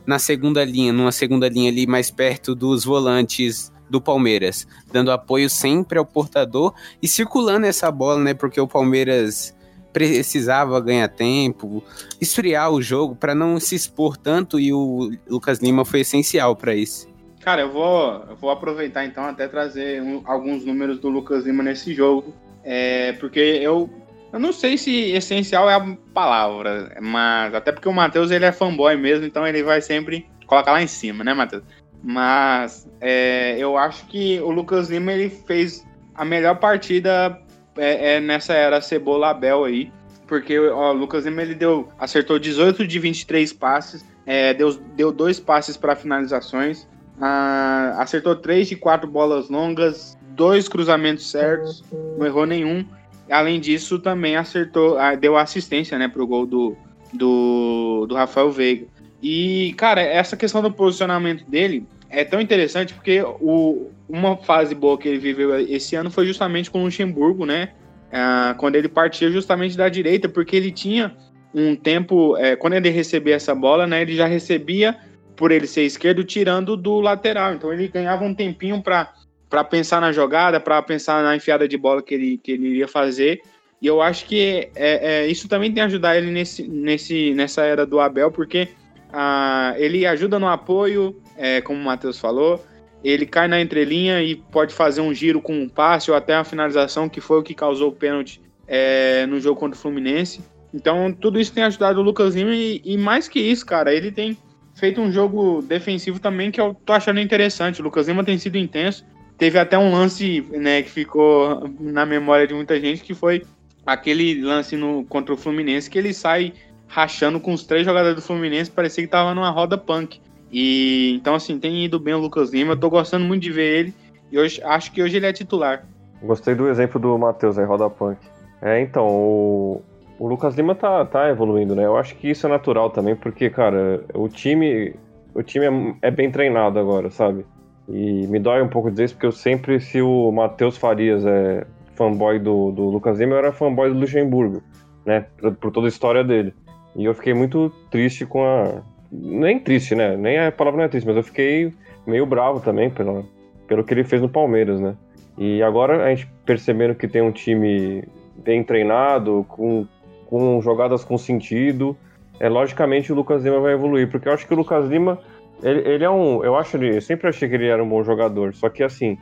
[0.06, 5.50] na segunda linha, numa segunda linha ali mais perto dos volantes do Palmeiras, dando apoio
[5.50, 8.34] sempre ao portador e circulando essa bola, né?
[8.34, 9.54] Porque o Palmeiras
[9.92, 11.82] precisava ganhar tempo,
[12.20, 16.74] esfriar o jogo para não se expor tanto e o Lucas Lima foi essencial para
[16.74, 17.08] isso.
[17.46, 21.62] Cara, eu vou, eu vou aproveitar então até trazer um, alguns números do Lucas Lima
[21.62, 23.88] nesse jogo, é, porque eu,
[24.32, 28.50] eu não sei se essencial é a palavra, mas até porque o Matheus ele é
[28.50, 31.62] fanboy mesmo, então ele vai sempre colocar lá em cima, né, Matheus?
[32.02, 37.40] Mas é, eu acho que o Lucas Lima ele fez a melhor partida
[37.76, 39.92] é, é nessa era Cebola Abel aí.
[40.26, 45.12] Porque ó, o Lucas Lima ele deu, acertou 18 de 23 passes, é, deu, deu
[45.12, 46.88] dois passes para finalizações,
[47.20, 51.83] ah, acertou 3 de 4 bolas longas, dois cruzamentos certos,
[52.18, 52.85] não errou nenhum.
[53.31, 56.76] Além disso, também acertou, ah, deu assistência né, para o gol do,
[57.12, 58.87] do, do Rafael Veiga.
[59.22, 64.96] E, cara, essa questão do posicionamento dele é tão interessante porque o, uma fase boa
[64.96, 67.70] que ele viveu esse ano foi justamente com o Luxemburgo, né?
[68.12, 71.16] Ah, quando ele partia justamente da direita, porque ele tinha
[71.52, 74.02] um tempo, é, quando ele recebia essa bola, né?
[74.02, 74.96] Ele já recebia,
[75.37, 77.55] por ele ser esquerdo, tirando do lateral.
[77.55, 82.03] Então ele ganhava um tempinho para pensar na jogada, para pensar na enfiada de bola
[82.03, 83.42] que ele, que ele iria fazer.
[83.81, 87.85] E eu acho que é, é, isso também tem ajudar ele nesse, nesse, nessa era
[87.85, 88.68] do Abel, porque
[89.12, 92.64] ah, ele ajuda no apoio, é, como o Matheus falou.
[93.05, 96.44] Ele cai na entrelinha e pode fazer um giro com um passe ou até uma
[96.44, 100.40] finalização, que foi o que causou o pênalti é, no jogo contra o Fluminense.
[100.75, 104.11] Então, tudo isso tem ajudado o Lucas Lima e, e, mais que isso, cara, ele
[104.11, 104.37] tem
[104.76, 107.80] feito um jogo defensivo também que eu tô achando interessante.
[107.80, 109.04] O Lucas Lima tem sido intenso.
[109.36, 113.42] Teve até um lance né, que ficou na memória de muita gente, que foi
[113.84, 116.52] aquele lance no, contra o Fluminense, que ele sai
[116.86, 120.20] rachando com os três jogadores do Fluminense, parecia que tava numa roda punk.
[120.52, 123.78] E então, assim, tem ido bem o Lucas Lima, eu tô gostando muito de ver
[123.78, 123.94] ele,
[124.30, 125.86] e hoje acho que hoje ele é titular.
[126.22, 128.18] Gostei do exemplo do Matheus aí, roda punk.
[128.62, 129.82] É, então, o,
[130.18, 131.84] o Lucas Lima tá, tá evoluindo, né?
[131.84, 134.95] Eu acho que isso é natural também, porque, cara, o time,
[135.34, 137.45] o time é, é bem treinado agora, sabe?
[137.88, 141.66] E me dói um pouco dizer isso, porque eu sempre, se o Matheus Farias é
[141.95, 144.62] fanboy do, do Lucas Lima, eu era fanboy do Luxemburgo,
[145.05, 145.26] né?
[145.38, 146.55] Por, por toda a história dele.
[146.97, 148.82] E eu fiquei muito triste com a.
[149.12, 150.16] Nem triste, né?
[150.16, 151.72] Nem a palavra não é triste, mas eu fiquei
[152.07, 153.24] meio bravo também pelo,
[153.68, 154.97] pelo que ele fez no Palmeiras, né?
[155.38, 158.03] E agora a gente percebendo que tem um time
[158.36, 159.86] bem treinado, com,
[160.27, 161.97] com jogadas com sentido,
[162.39, 165.18] é, logicamente o Lucas Lima vai evoluir, porque eu acho que o Lucas Lima,
[165.62, 168.03] ele, ele é um, eu acho ele, eu sempre achei que ele era um bom
[168.03, 169.16] jogador, só que assim,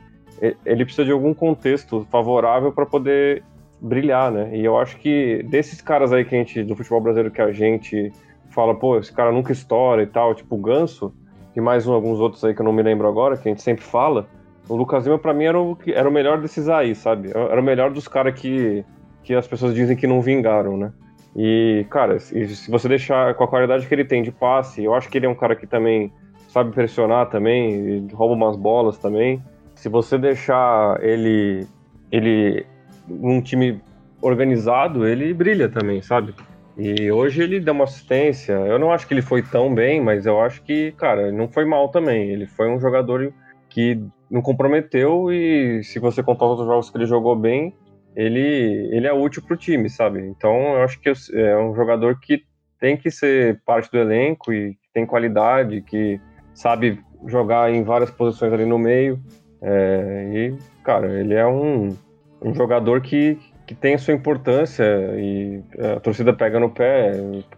[0.65, 3.43] ele precisa de algum contexto favorável para poder
[3.79, 4.49] brilhar, né?
[4.53, 7.51] E eu acho que desses caras aí que a gente, do futebol brasileiro que a
[7.51, 8.11] gente
[8.49, 11.13] fala, pô, esse cara nunca estoura e tal, tipo o Ganso,
[11.55, 13.61] e mais um, alguns outros aí que eu não me lembro agora, que a gente
[13.61, 14.27] sempre fala,
[14.67, 17.31] o Lucas Lima pra mim era o, era o melhor desses aí, sabe?
[17.33, 18.83] Era o melhor dos caras que,
[19.25, 20.93] que as pessoas dizem que não vingaram, né?
[21.35, 25.09] E, cara, se você deixar com a qualidade que ele tem de passe, eu acho
[25.09, 26.13] que ele é um cara que também
[26.47, 29.43] sabe pressionar também, rouba umas bolas também.
[29.73, 31.67] Se você deixar ele
[32.09, 32.65] ele
[33.09, 33.81] um time
[34.21, 36.33] organizado, ele brilha também, sabe?
[36.77, 38.53] E hoje ele deu uma assistência.
[38.53, 41.65] Eu não acho que ele foi tão bem, mas eu acho que, cara, não foi
[41.65, 42.29] mal também.
[42.29, 43.33] Ele foi um jogador
[43.69, 47.73] que não comprometeu e se você contar os jogos que ele jogou bem,
[48.15, 50.21] ele, ele é útil para o time, sabe?
[50.21, 52.43] Então eu acho que é um jogador que
[52.79, 56.19] tem que ser parte do elenco e tem qualidade, que
[56.53, 59.19] sabe jogar em várias posições ali no meio.
[59.61, 61.95] É, e, cara, ele é um,
[62.41, 64.85] um jogador que, que tem sua importância
[65.17, 65.61] e
[65.95, 67.11] a torcida pega no pé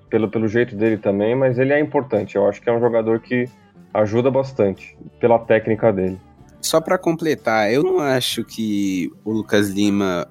[0.09, 2.35] pelo, pelo jeito dele também, mas ele é importante.
[2.35, 3.45] Eu acho que é um jogador que
[3.93, 6.19] ajuda bastante pela técnica dele.
[6.61, 10.27] Só para completar, eu não acho que o Lucas Lima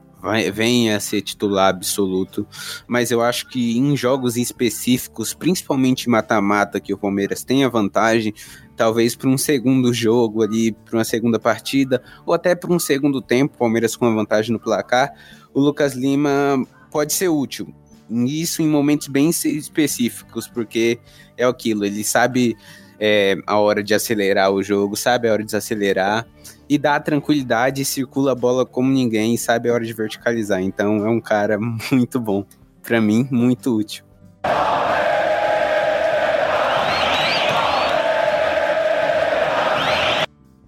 [0.53, 2.47] venha a ser titular absoluto,
[2.87, 8.35] mas eu acho que em jogos específicos, principalmente mata-mata, que o Palmeiras tem a vantagem,
[8.77, 13.22] talvez para um segundo jogo ali, para uma segunda partida, ou até para um segundo
[13.22, 15.12] tempo, Palmeiras com a vantagem no placar,
[15.55, 17.74] o Lucas Lima pode ser útil.
[18.09, 20.99] Isso em momentos bem específicos, porque
[21.37, 22.57] é aquilo, ele sabe
[23.01, 26.27] é, a hora de acelerar o jogo, sabe a hora de desacelerar
[26.69, 30.61] e dá tranquilidade, circula a bola como ninguém, sabe a hora de verticalizar.
[30.61, 31.59] Então é um cara
[31.91, 32.45] muito bom.
[32.83, 34.05] Para mim, muito útil.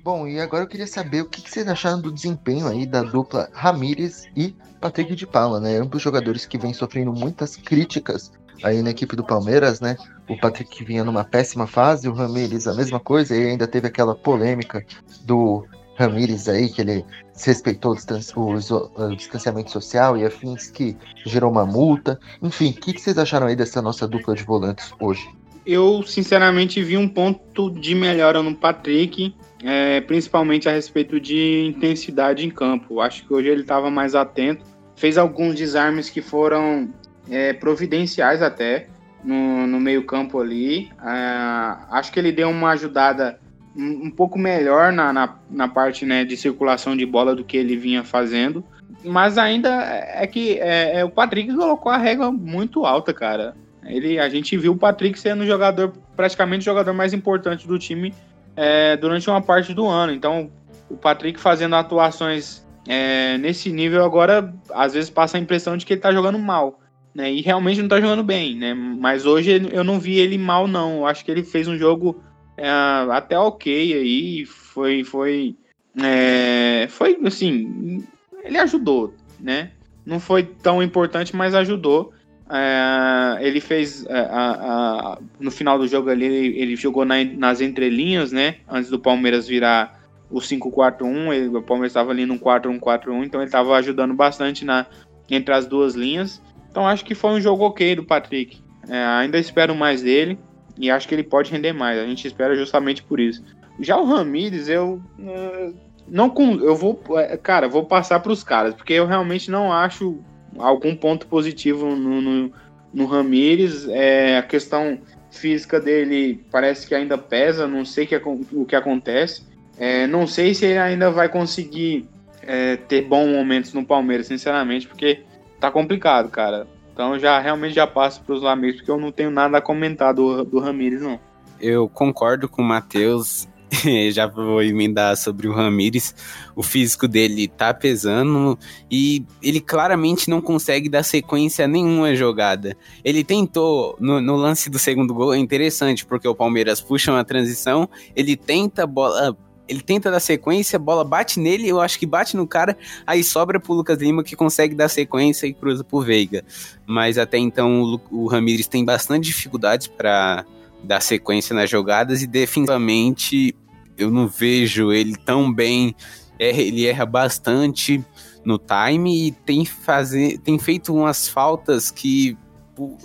[0.02, 3.50] Bom, e agora eu queria saber o que vocês acharam do desempenho aí da dupla
[3.52, 5.76] Ramires e Patrick de Paula, né?
[5.76, 8.32] Ambos jogadores que vêm sofrendo muitas críticas
[8.62, 9.96] aí na equipe do Palmeiras, né?
[10.26, 14.14] O Patrick vinha numa péssima fase, o Ramires a mesma coisa, e ainda teve aquela
[14.14, 14.84] polêmica
[15.24, 15.66] do
[15.98, 17.04] Ramires aí, que ele
[17.44, 17.96] respeitou
[18.36, 20.96] o, o, distanciamento social e afins que
[21.26, 22.20] gerou uma multa.
[22.40, 25.28] Enfim, o que, que vocês acharam aí dessa nossa dupla de volantes hoje?
[25.66, 32.46] Eu, sinceramente, vi um ponto de melhora no Patrick, é, principalmente a respeito de intensidade
[32.46, 33.00] em campo.
[33.00, 34.64] Acho que hoje ele estava mais atento.
[34.94, 36.88] Fez alguns desarmes que foram
[37.28, 38.86] é, providenciais até
[39.24, 40.90] no, no meio-campo ali.
[41.02, 43.38] É, acho que ele deu uma ajudada
[43.76, 47.76] um, pouco melhor na, na, na, parte né, de circulação de bola do que ele
[47.76, 48.64] vinha fazendo.
[49.04, 53.54] Mas ainda é que é, é, o Patrick colocou a regra muito alta, cara.
[53.84, 58.12] Ele, a gente viu o Patrick sendo jogador, praticamente o jogador mais importante do time
[58.56, 60.12] é, durante uma parte do ano.
[60.12, 60.50] Então,
[60.90, 65.92] o Patrick fazendo atuações é, nesse nível agora, às vezes passa a impressão de que
[65.92, 66.78] ele tá jogando mal
[67.18, 67.32] né?
[67.32, 68.72] E realmente não tá jogando bem, né?
[68.74, 70.98] Mas hoje eu não vi ele mal, não.
[70.98, 72.22] Eu acho que ele fez um jogo
[72.58, 72.68] é,
[73.12, 74.44] até ok aí.
[74.44, 75.56] Foi, foi,
[76.02, 78.04] é, foi assim,
[78.44, 79.70] ele ajudou, né?
[80.04, 82.12] Não foi tão importante, mas ajudou.
[82.50, 87.22] É, ele fez é, a, a, no final do jogo ali, ele, ele jogou na,
[87.24, 88.56] nas entrelinhas, né?
[88.68, 90.00] Antes do Palmeiras virar
[90.30, 94.86] o 5-4-1, o Palmeiras estava ali no 4-1-4-1, então ele estava ajudando bastante na,
[95.30, 96.42] entre as duas linhas.
[96.70, 98.58] Então acho que foi um jogo ok do Patrick.
[98.88, 100.38] É, ainda espero mais dele
[100.78, 101.98] e acho que ele pode render mais.
[101.98, 103.42] A gente espera justamente por isso.
[103.80, 105.74] Já o Ramires, eu uh,
[106.06, 110.18] não eu vou, é, cara, vou passar para os caras porque eu realmente não acho
[110.58, 112.52] algum ponto positivo no, no,
[112.92, 113.86] no Ramires.
[113.88, 114.98] É, a questão
[115.30, 117.66] física dele parece que ainda pesa.
[117.66, 119.46] Não sei que, o que acontece.
[119.78, 122.08] É, não sei se ele ainda vai conseguir
[122.42, 125.22] é, ter bons momentos no Palmeiras, sinceramente, porque
[125.60, 126.66] tá complicado, cara.
[126.98, 130.12] Então já realmente já passo para os amigos, porque eu não tenho nada a comentar
[130.12, 131.20] do, do Ramires, não.
[131.60, 133.46] Eu concordo com o Matheus.
[134.10, 136.12] já vou emendar sobre o Ramires.
[136.56, 138.58] O físico dele tá pesando
[138.90, 142.76] e ele claramente não consegue dar sequência a nenhuma jogada.
[143.04, 147.24] Ele tentou no, no lance do segundo gol, é interessante, porque o Palmeiras puxa uma
[147.24, 149.36] transição, ele tenta a bola
[149.68, 153.22] ele tenta dar sequência, a bola bate nele, eu acho que bate no cara, aí
[153.22, 156.44] sobra pro Lucas Lima que consegue dar sequência e cruza pro Veiga.
[156.86, 160.44] Mas até então o, o Ramires tem bastante dificuldades para
[160.82, 163.54] dar sequência nas jogadas e definitivamente
[163.96, 165.94] eu não vejo ele tão bem.
[166.38, 168.04] É, ele erra bastante
[168.44, 172.38] no time e tem, fazer, tem feito umas faltas que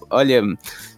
[0.09, 0.41] olha,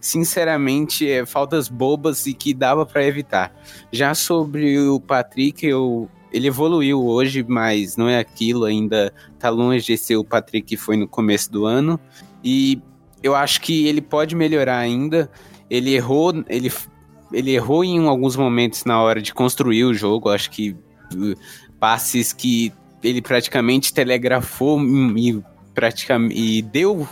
[0.00, 3.54] sinceramente, é, faltas bobas e que dava para evitar.
[3.92, 9.86] Já sobre o Patrick, eu, ele evoluiu hoje, mas não é aquilo, ainda tá longe
[9.86, 11.98] de ser o Patrick que foi no começo do ano.
[12.42, 12.80] E
[13.22, 15.30] eu acho que ele pode melhorar ainda.
[15.68, 16.72] Ele errou, ele,
[17.32, 20.28] ele errou em alguns momentos na hora de construir o jogo.
[20.28, 20.70] Acho que
[21.14, 21.34] uh,
[21.78, 22.72] passes que
[23.02, 25.42] ele praticamente telegrafou e
[25.76, 27.06] praticamente e deu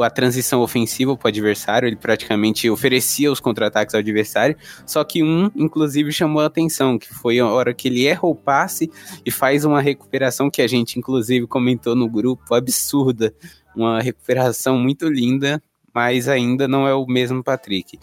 [0.00, 4.56] a transição ofensiva para o adversário, ele praticamente oferecia os contra-ataques ao adversário,
[4.86, 8.34] só que um, inclusive, chamou a atenção, que foi a hora que ele erra o
[8.34, 8.88] passe
[9.26, 13.34] e faz uma recuperação que a gente, inclusive, comentou no grupo, absurda,
[13.74, 15.60] uma recuperação muito linda,
[15.92, 17.98] mas ainda não é o mesmo Patrick.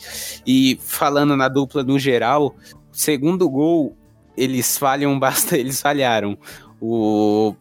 [0.45, 2.53] E falando na dupla no geral,
[2.91, 3.95] segundo gol,
[4.36, 6.38] eles falham bastante, eles falharam.
[6.82, 7.55] O,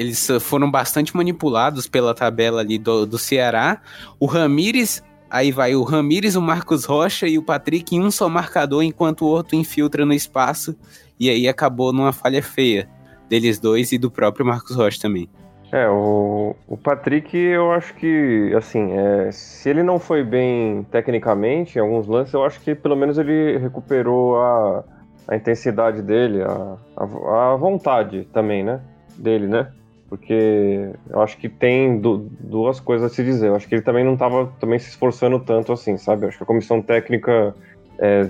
[0.00, 3.82] eles foram bastante manipulados pela tabela ali do, do Ceará.
[4.18, 8.26] O Ramires, aí vai o Ramires, o Marcos Rocha e o Patrick em um só
[8.26, 10.74] marcador, enquanto o outro infiltra no espaço.
[11.18, 12.88] E aí acabou numa falha feia
[13.28, 15.28] deles dois e do próprio Marcos Rocha também.
[15.70, 21.76] É, o, o Patrick, eu acho que, assim, é, se ele não foi bem tecnicamente
[21.76, 24.82] em alguns lances, eu acho que pelo menos ele recuperou a,
[25.28, 28.80] a intensidade dele, a, a, a, vontade também, né?
[29.18, 29.70] Dele, né?
[30.10, 33.46] Porque eu acho que tem du, duas coisas a se dizer.
[33.46, 36.24] Eu acho que ele também não estava também se esforçando tanto assim, sabe?
[36.24, 37.54] Eu acho que a comissão técnica
[37.96, 38.28] é,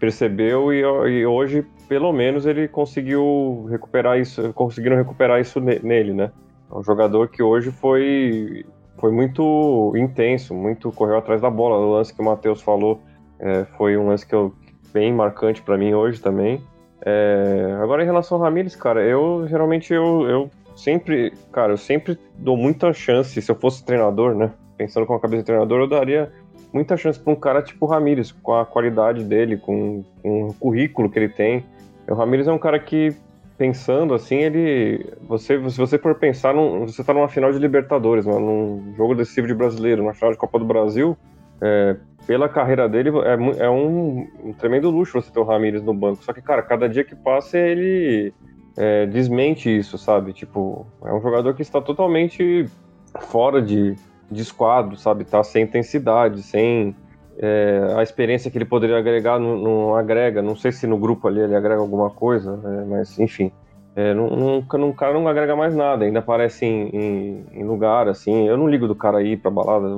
[0.00, 6.32] percebeu e, e, hoje, pelo menos, ele conseguiu recuperar isso, conseguiram recuperar isso nele, né?
[6.68, 8.66] É um jogador que hoje foi,
[8.98, 11.76] foi muito intenso, muito correu atrás da bola.
[11.76, 13.00] O lance que o Matheus falou
[13.38, 14.52] é, foi um lance que eu,
[14.92, 16.60] bem marcante para mim hoje também.
[17.04, 22.18] É, agora em relação ao Ramires, cara, eu geralmente eu, eu sempre, cara, eu sempre
[22.38, 24.52] dou muita chance, se eu fosse treinador, né?
[24.76, 26.30] Pensando com a cabeça de treinador, eu daria
[26.72, 30.54] muita chance para um cara tipo o Ramires, com a qualidade dele, com, com, o
[30.54, 31.64] currículo que ele tem.
[32.08, 33.14] O Ramires é um cara que,
[33.56, 35.12] pensando assim, ele.
[35.22, 39.46] Você, se você for pensar, num, você tá numa final de Libertadores, num jogo decisivo
[39.46, 41.16] de brasileiro, numa final de Copa do Brasil.
[41.60, 41.96] É,
[42.26, 46.22] pela carreira dele, é, é um, um, tremendo luxo você ter o Ramires no banco.
[46.22, 48.34] Só que, cara, cada dia que passa ele
[48.76, 50.32] é, desmente isso, sabe?
[50.32, 52.68] Tipo, é um jogador que está totalmente
[53.22, 53.96] fora de,
[54.30, 55.24] de esquadro, sabe?
[55.24, 56.94] Tá sem intensidade, sem
[57.38, 60.42] é, a experiência que ele poderia agregar, não, não, agrega.
[60.42, 62.86] Não sei se no grupo ali ele agrega alguma coisa, né?
[62.88, 63.50] mas enfim.
[63.94, 68.08] É, não, não, o cara não agrega mais nada, ainda aparece em, em, em, lugar,
[68.08, 68.46] assim.
[68.46, 69.88] Eu não ligo do cara ir pra balada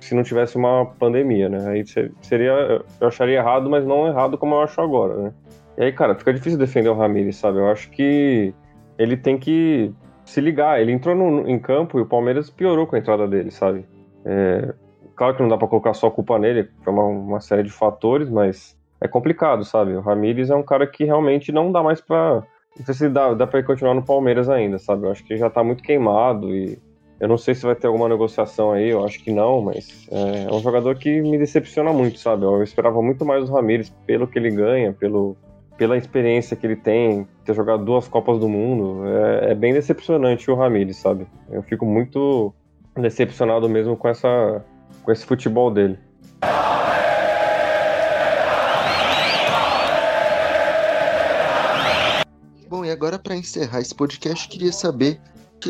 [0.00, 1.66] se não tivesse uma pandemia, né?
[1.70, 1.82] Aí
[2.20, 5.32] seria, eu acharia errado, mas não errado como eu acho agora, né?
[5.76, 7.58] E aí, cara, fica difícil defender o Ramirez, sabe?
[7.58, 8.54] Eu acho que
[8.98, 9.92] ele tem que
[10.24, 10.80] se ligar.
[10.80, 13.86] Ele entrou no, em campo e o Palmeiras piorou com a entrada dele, sabe?
[14.24, 14.74] É,
[15.16, 17.70] claro que não dá para colocar só a culpa nele, foi uma, uma, série de
[17.70, 19.94] fatores, mas é complicado, sabe?
[19.94, 22.42] O Ramires é um cara que realmente não dá mais pra.
[22.78, 25.06] Não sei se dá, dá pra ele continuar no Palmeiras ainda, sabe?
[25.06, 26.78] Eu acho que já tá muito queimado e
[27.20, 30.44] eu não sei se vai ter alguma negociação aí, eu acho que não, mas é,
[30.50, 32.44] é um jogador que me decepciona muito, sabe?
[32.44, 35.36] Eu esperava muito mais do Ramires pelo que ele ganha, pelo,
[35.76, 39.06] pela experiência que ele tem, ter jogado duas Copas do Mundo.
[39.06, 41.26] É, é bem decepcionante o Ramires, sabe?
[41.50, 42.52] Eu fico muito
[42.96, 44.64] decepcionado mesmo com, essa,
[45.02, 45.98] com esse futebol dele.
[52.68, 55.20] Bom, e agora para encerrar esse podcast, queria saber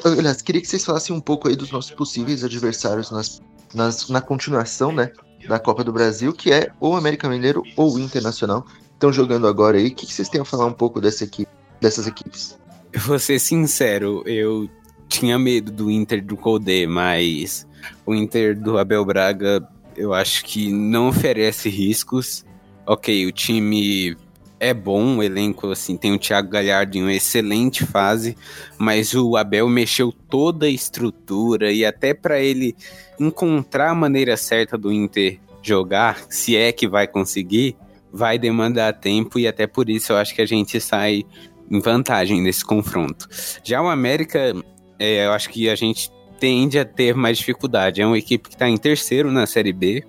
[0.05, 3.43] Aliás, queria que vocês falassem um pouco aí dos nossos possíveis adversários nas,
[3.75, 5.11] nas, na continuação, né?
[5.47, 8.65] Da Copa do Brasil, que é ou América Mineiro ou Internacional.
[9.03, 9.89] Estão jogando agora aí.
[9.89, 11.51] O que, que vocês têm a falar um pouco dessa equipe,
[11.81, 12.57] dessas equipes?
[12.93, 14.71] Eu vou ser sincero, eu
[15.09, 17.67] tinha medo do Inter do Colde, mas
[18.07, 22.45] o Inter do Abel Braga eu acho que não oferece riscos.
[22.87, 24.17] Ok, o time
[24.61, 28.37] é bom, o elenco assim, tem o Thiago Galhardo em uma excelente fase,
[28.79, 32.77] mas o Abel mexeu toda a estrutura e até para ele
[33.19, 37.77] encontrar a maneira certa do Inter jogar, se é que vai conseguir,
[38.13, 41.25] vai demandar tempo e até por isso eu acho que a gente sai
[41.71, 43.29] em vantagem nesse confronto.
[43.65, 44.53] Já o América,
[44.99, 48.03] é, eu acho que a gente tende a ter mais dificuldade.
[48.03, 50.05] É uma equipe que está em terceiro na Série B,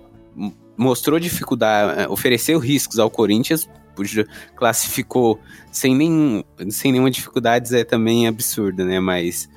[0.76, 3.68] mostrou dificuldade, ofereceu riscos ao Corinthians,
[4.56, 5.38] classificou
[5.70, 8.98] sem, nem, sem nenhuma dificuldade é também absurdo, né?
[8.98, 9.48] Mas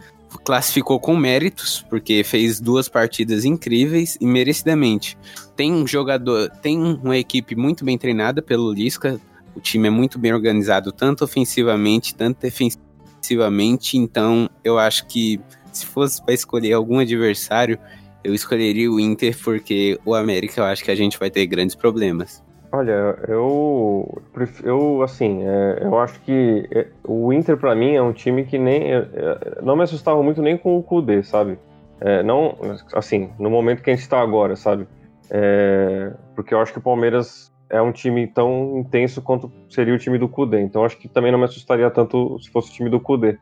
[0.43, 5.17] classificou com méritos, porque fez duas partidas incríveis e merecidamente.
[5.57, 9.19] Tem um jogador, tem uma equipe muito bem treinada pelo Lisca,
[9.55, 15.41] o time é muito bem organizado, tanto ofensivamente, tanto defensivamente, então eu acho que
[15.73, 17.79] se fosse para escolher algum adversário,
[18.23, 21.75] eu escolheria o Inter porque o América eu acho que a gente vai ter grandes
[21.75, 22.43] problemas.
[22.71, 24.21] Olha, eu,
[24.63, 28.59] eu assim, é, eu acho que é, o Inter para mim é um time que
[28.59, 31.57] nem é, é, não me assustava muito nem com o Kudê, sabe?
[31.99, 32.55] É, não,
[32.93, 34.85] assim, no momento que a gente está agora, sabe?
[35.29, 39.99] É, porque eu acho que o Palmeiras é um time tão intenso quanto seria o
[39.99, 42.89] time do Kudê, então acho que também não me assustaria tanto se fosse o time
[42.89, 43.37] do Kudê.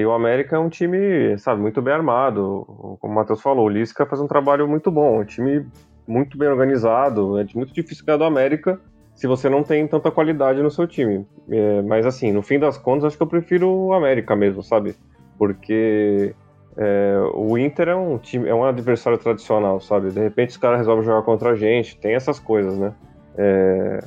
[0.00, 3.68] e o América é um time, sabe, muito bem armado, como o Matheus falou, o
[3.68, 5.64] Lisca faz um trabalho muito bom, um time
[6.06, 7.38] muito bem organizado.
[7.38, 8.80] É muito difícil ganhar do América
[9.14, 11.26] se você não tem tanta qualidade no seu time.
[11.48, 14.94] É, mas assim, no fim das contas, acho que eu prefiro o América mesmo, sabe?
[15.38, 16.34] Porque
[16.76, 20.10] é, o Inter é um time, é um adversário tradicional, sabe?
[20.10, 22.92] De repente os caras resolvem jogar contra a gente, tem essas coisas, né?
[23.36, 24.04] É,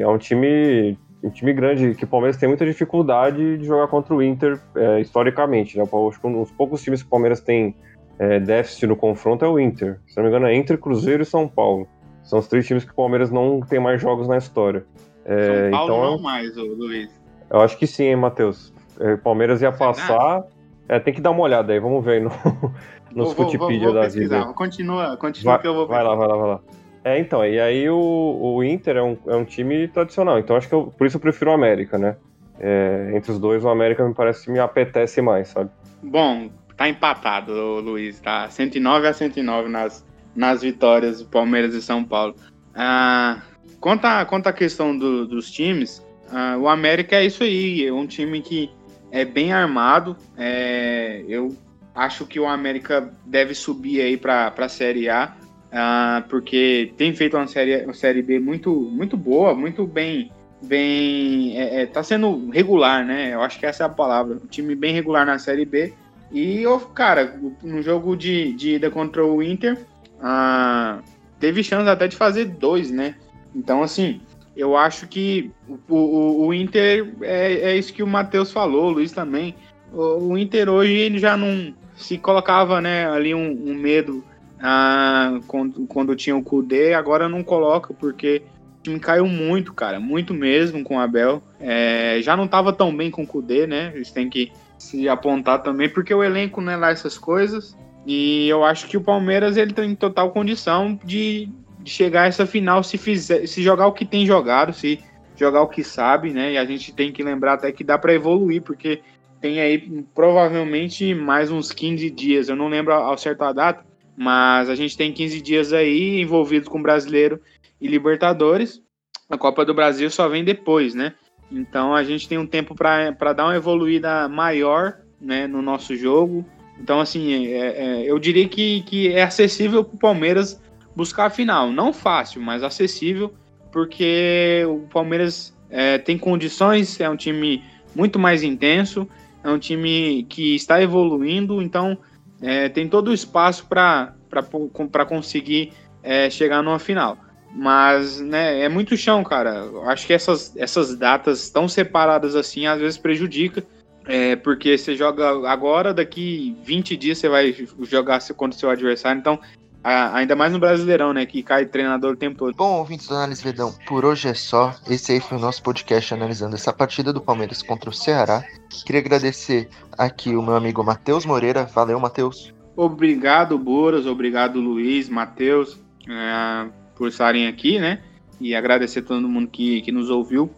[0.00, 4.14] é um time um time grande que o Palmeiras tem muita dificuldade de jogar contra
[4.14, 5.82] o Inter é, historicamente, né?
[5.82, 7.74] Acho que um dos poucos times que o Palmeiras tem
[8.18, 9.98] é, déficit no confronto é o Inter.
[10.06, 11.88] Se não me engano, é Inter, Cruzeiro e São Paulo.
[12.22, 14.84] São os três times que o Palmeiras não tem mais jogos na história.
[15.24, 17.10] É, São Paulo então, não mais, Luiz.
[17.50, 18.72] Eu acho que sim, hein, Matheus.
[19.00, 20.44] É, Palmeiras ia passar.
[20.88, 22.30] É, tem que dar uma olhada aí, vamos ver aí no,
[23.12, 24.44] nos Futipedia da vida.
[24.54, 26.60] Continua, continua vai, que eu vou Vai lá, vai lá, vai lá.
[27.04, 30.68] É, então, e aí o, o Inter é um, é um time tradicional, então acho
[30.68, 32.16] que eu, por isso eu prefiro o América, né?
[32.58, 35.70] É, entre os dois, o América me parece que me apetece mais, sabe?
[36.02, 38.48] Bom, tá empatado, Luiz, tá?
[38.48, 42.34] 109 a 109 nas, nas vitórias do Palmeiras e São Paulo.
[42.74, 43.40] Ah,
[43.80, 47.92] quanto, a, quanto à questão do, dos times, ah, o América é isso aí, é
[47.92, 48.70] um time que
[49.16, 50.16] é bem armado.
[50.36, 51.56] É, eu
[51.94, 55.34] acho que o América deve subir aí para a Série A,
[55.72, 60.30] ah, porque tem feito uma série, uma série B muito, muito boa, muito bem.
[60.62, 63.34] Bem, é, é, tá sendo regular, né?
[63.34, 64.36] Eu acho que essa é a palavra.
[64.36, 65.92] Um time bem regular na Série B
[66.32, 66.64] e,
[66.94, 69.78] cara, no jogo de, de ida contra o Inter,
[70.20, 71.00] ah,
[71.38, 73.14] teve chance até de fazer dois, né?
[73.54, 74.20] Então, assim,
[74.56, 75.50] eu acho que
[75.88, 79.54] o, o, o Inter é, é, isso que o Matheus falou, o Luiz também.
[79.92, 84.24] O, o, Inter hoje ele já não se colocava né, ali um, um medo
[84.60, 88.42] ah, quando, quando tinha o Kudê, agora não coloca, porque
[88.80, 91.42] o time caiu muito, cara, muito mesmo com o Abel.
[91.60, 93.92] É, já não estava tão bem com o Kudê, né?
[93.94, 97.76] Eles têm que se apontar também, porque o elenco não é lá essas coisas.
[98.06, 101.48] E eu acho que o Palmeiras ele tem total condição de,
[101.86, 104.98] de chegar a essa final se fizer, se jogar o que tem jogado, se
[105.36, 106.54] jogar o que sabe, né?
[106.54, 109.02] E a gente tem que lembrar até que dá para evoluir, porque
[109.40, 109.78] tem aí
[110.12, 114.96] provavelmente mais uns 15 dias, eu não lembro ao certo a data, mas a gente
[114.96, 117.40] tem 15 dias aí envolvidos com Brasileiro
[117.80, 118.82] e Libertadores.
[119.30, 121.14] A Copa do Brasil só vem depois, né?
[121.52, 126.44] Então a gente tem um tempo para dar uma evoluída maior né, no nosso jogo.
[126.80, 130.60] Então, assim, é, é, eu diria que, que é acessível para o Palmeiras
[130.96, 131.70] buscar a final.
[131.70, 133.32] Não fácil, mas acessível,
[133.70, 137.62] porque o Palmeiras é, tem condições, é um time
[137.94, 139.06] muito mais intenso,
[139.44, 141.96] é um time que está evoluindo, então
[142.40, 145.72] é, tem todo o espaço para conseguir
[146.02, 147.18] é, chegar numa final.
[147.54, 149.64] Mas, né, é muito chão, cara.
[149.86, 153.64] Acho que essas, essas datas tão separadas assim, às vezes prejudica.
[154.08, 159.18] É, porque você joga agora, daqui 20 dias você vai jogar contra o seu adversário.
[159.18, 159.40] Então,
[159.88, 161.24] a, ainda mais no Brasileirão, né?
[161.24, 162.56] Que cai treinador o tempo todo.
[162.56, 164.74] Bom, ouvintes do Análise Verdão, por hoje é só.
[164.90, 168.42] Esse aí foi o nosso podcast analisando essa partida do Palmeiras contra o Ceará.
[168.84, 171.66] Queria agradecer aqui o meu amigo Matheus Moreira.
[171.66, 172.52] Valeu, Matheus.
[172.74, 174.06] Obrigado, Boras.
[174.06, 175.78] Obrigado, Luiz, Matheus.
[176.08, 176.66] É
[176.96, 178.02] por estarem aqui, né?
[178.40, 180.50] E agradecer a todo mundo que, que nos ouviu.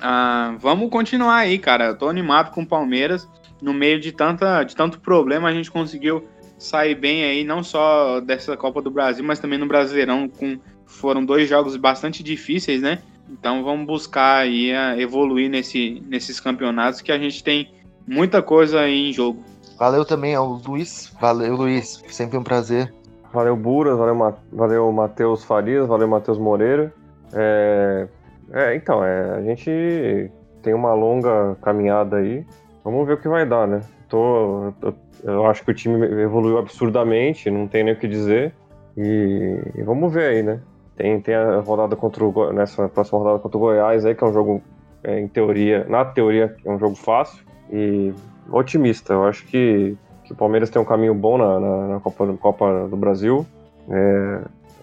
[0.00, 1.86] Ah, vamos continuar aí, cara.
[1.86, 3.26] Eu tô animado com o Palmeiras.
[3.62, 6.28] No meio de, tanta, de tanto problema, a gente conseguiu
[6.58, 10.28] sair bem aí, não só dessa Copa do Brasil, mas também no Brasileirão.
[10.28, 13.02] Com, foram dois jogos bastante difíceis, né?
[13.30, 17.72] Então vamos buscar aí evoluir nesse, nesses campeonatos que a gente tem
[18.06, 19.42] muita coisa aí em jogo.
[19.78, 21.12] Valeu também ao Luiz.
[21.20, 22.02] Valeu, Luiz.
[22.08, 22.92] Sempre um prazer
[23.34, 26.94] Valeu Buras, valeu, valeu Matheus Farias, valeu Matheus Moreira.
[27.32, 28.06] É,
[28.52, 30.30] é, então, é, a gente
[30.62, 32.46] tem uma longa caminhada aí.
[32.84, 33.80] Vamos ver o que vai dar, né?
[34.08, 34.94] Tô, eu,
[35.24, 38.54] eu acho que o time evoluiu absurdamente, não tem nem o que dizer.
[38.96, 40.60] E, e, vamos ver aí, né?
[40.96, 44.26] Tem, tem a rodada contra o, nessa próxima rodada contra o Goiás aí, que é
[44.26, 44.62] um jogo,
[45.02, 47.44] é, em teoria, na teoria, é um jogo fácil.
[47.72, 48.12] E
[48.52, 49.14] otimista.
[49.14, 52.88] Eu acho que que o Palmeiras tem um caminho bom na, na, na Copa, Copa,
[52.88, 53.46] do Brasil.
[53.88, 54.40] É,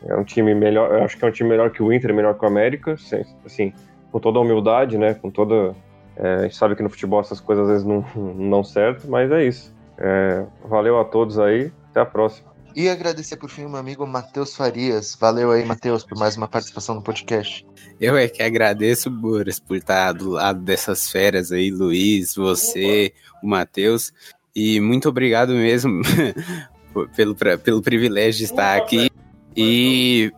[0.08, 2.38] é, um time melhor, eu acho que é um time melhor que o Inter, melhor
[2.38, 2.94] que o América,
[3.46, 3.74] assim,
[4.12, 5.14] com toda a humildade, né?
[5.16, 5.76] Com toda.
[6.16, 9.10] É, a gente sabe que no futebol essas coisas às vezes não, não dão certo,
[9.10, 9.76] mas é isso.
[10.04, 12.52] É, valeu a todos aí, até a próxima.
[12.76, 15.16] E agradecer por fim o meu amigo Matheus Farias.
[15.20, 17.66] Valeu aí, Matheus, por mais uma participação no podcast.
[18.00, 23.48] Eu é que agradeço, Boris, por estar do lado dessas feras aí, Luiz, você, o
[23.48, 24.14] Matheus.
[24.56, 26.02] E muito obrigado mesmo
[27.16, 29.12] pelo, pelo privilégio de estar aqui.
[29.56, 30.32] E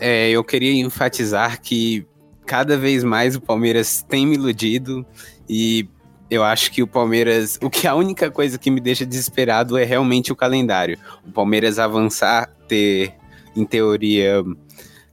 [0.00, 2.06] é, eu queria enfatizar que
[2.46, 5.04] cada vez mais o Palmeiras tem me iludido
[5.48, 5.88] e
[6.30, 7.58] eu acho que o Palmeiras.
[7.62, 10.98] O que a única coisa que me deixa desesperado é realmente o calendário.
[11.26, 13.14] O Palmeiras avançar, ter,
[13.54, 14.42] em teoria,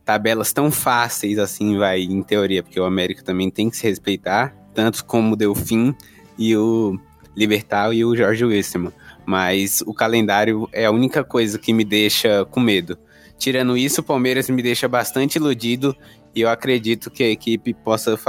[0.04, 4.56] tabelas tão fáceis assim, vai, em teoria, porque o América também tem que se respeitar,
[4.74, 5.96] tanto como o Delfim
[6.38, 7.00] e o
[7.36, 8.92] Libertal e o Jorge Wilson.
[9.26, 12.98] Mas o calendário é a única coisa que me deixa com medo.
[13.38, 15.96] Tirando isso, o Palmeiras me deixa bastante iludido
[16.36, 18.20] e eu acredito que a equipe possa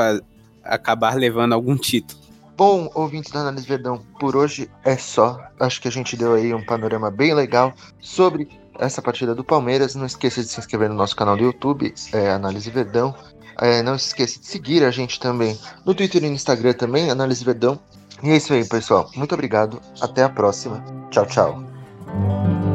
[0.62, 2.23] acabar levando algum título.
[2.56, 5.40] Bom, ouvintes da Análise Verdão, por hoje é só.
[5.58, 8.48] Acho que a gente deu aí um panorama bem legal sobre
[8.78, 9.96] essa partida do Palmeiras.
[9.96, 13.14] Não esqueça de se inscrever no nosso canal do YouTube, é, Análise Verdão.
[13.60, 17.10] É, não se esqueça de seguir a gente também no Twitter e no Instagram também,
[17.10, 17.78] Análise Verdão.
[18.22, 19.10] E é isso aí, pessoal.
[19.16, 19.80] Muito obrigado.
[20.00, 20.82] Até a próxima.
[21.10, 22.73] Tchau, tchau.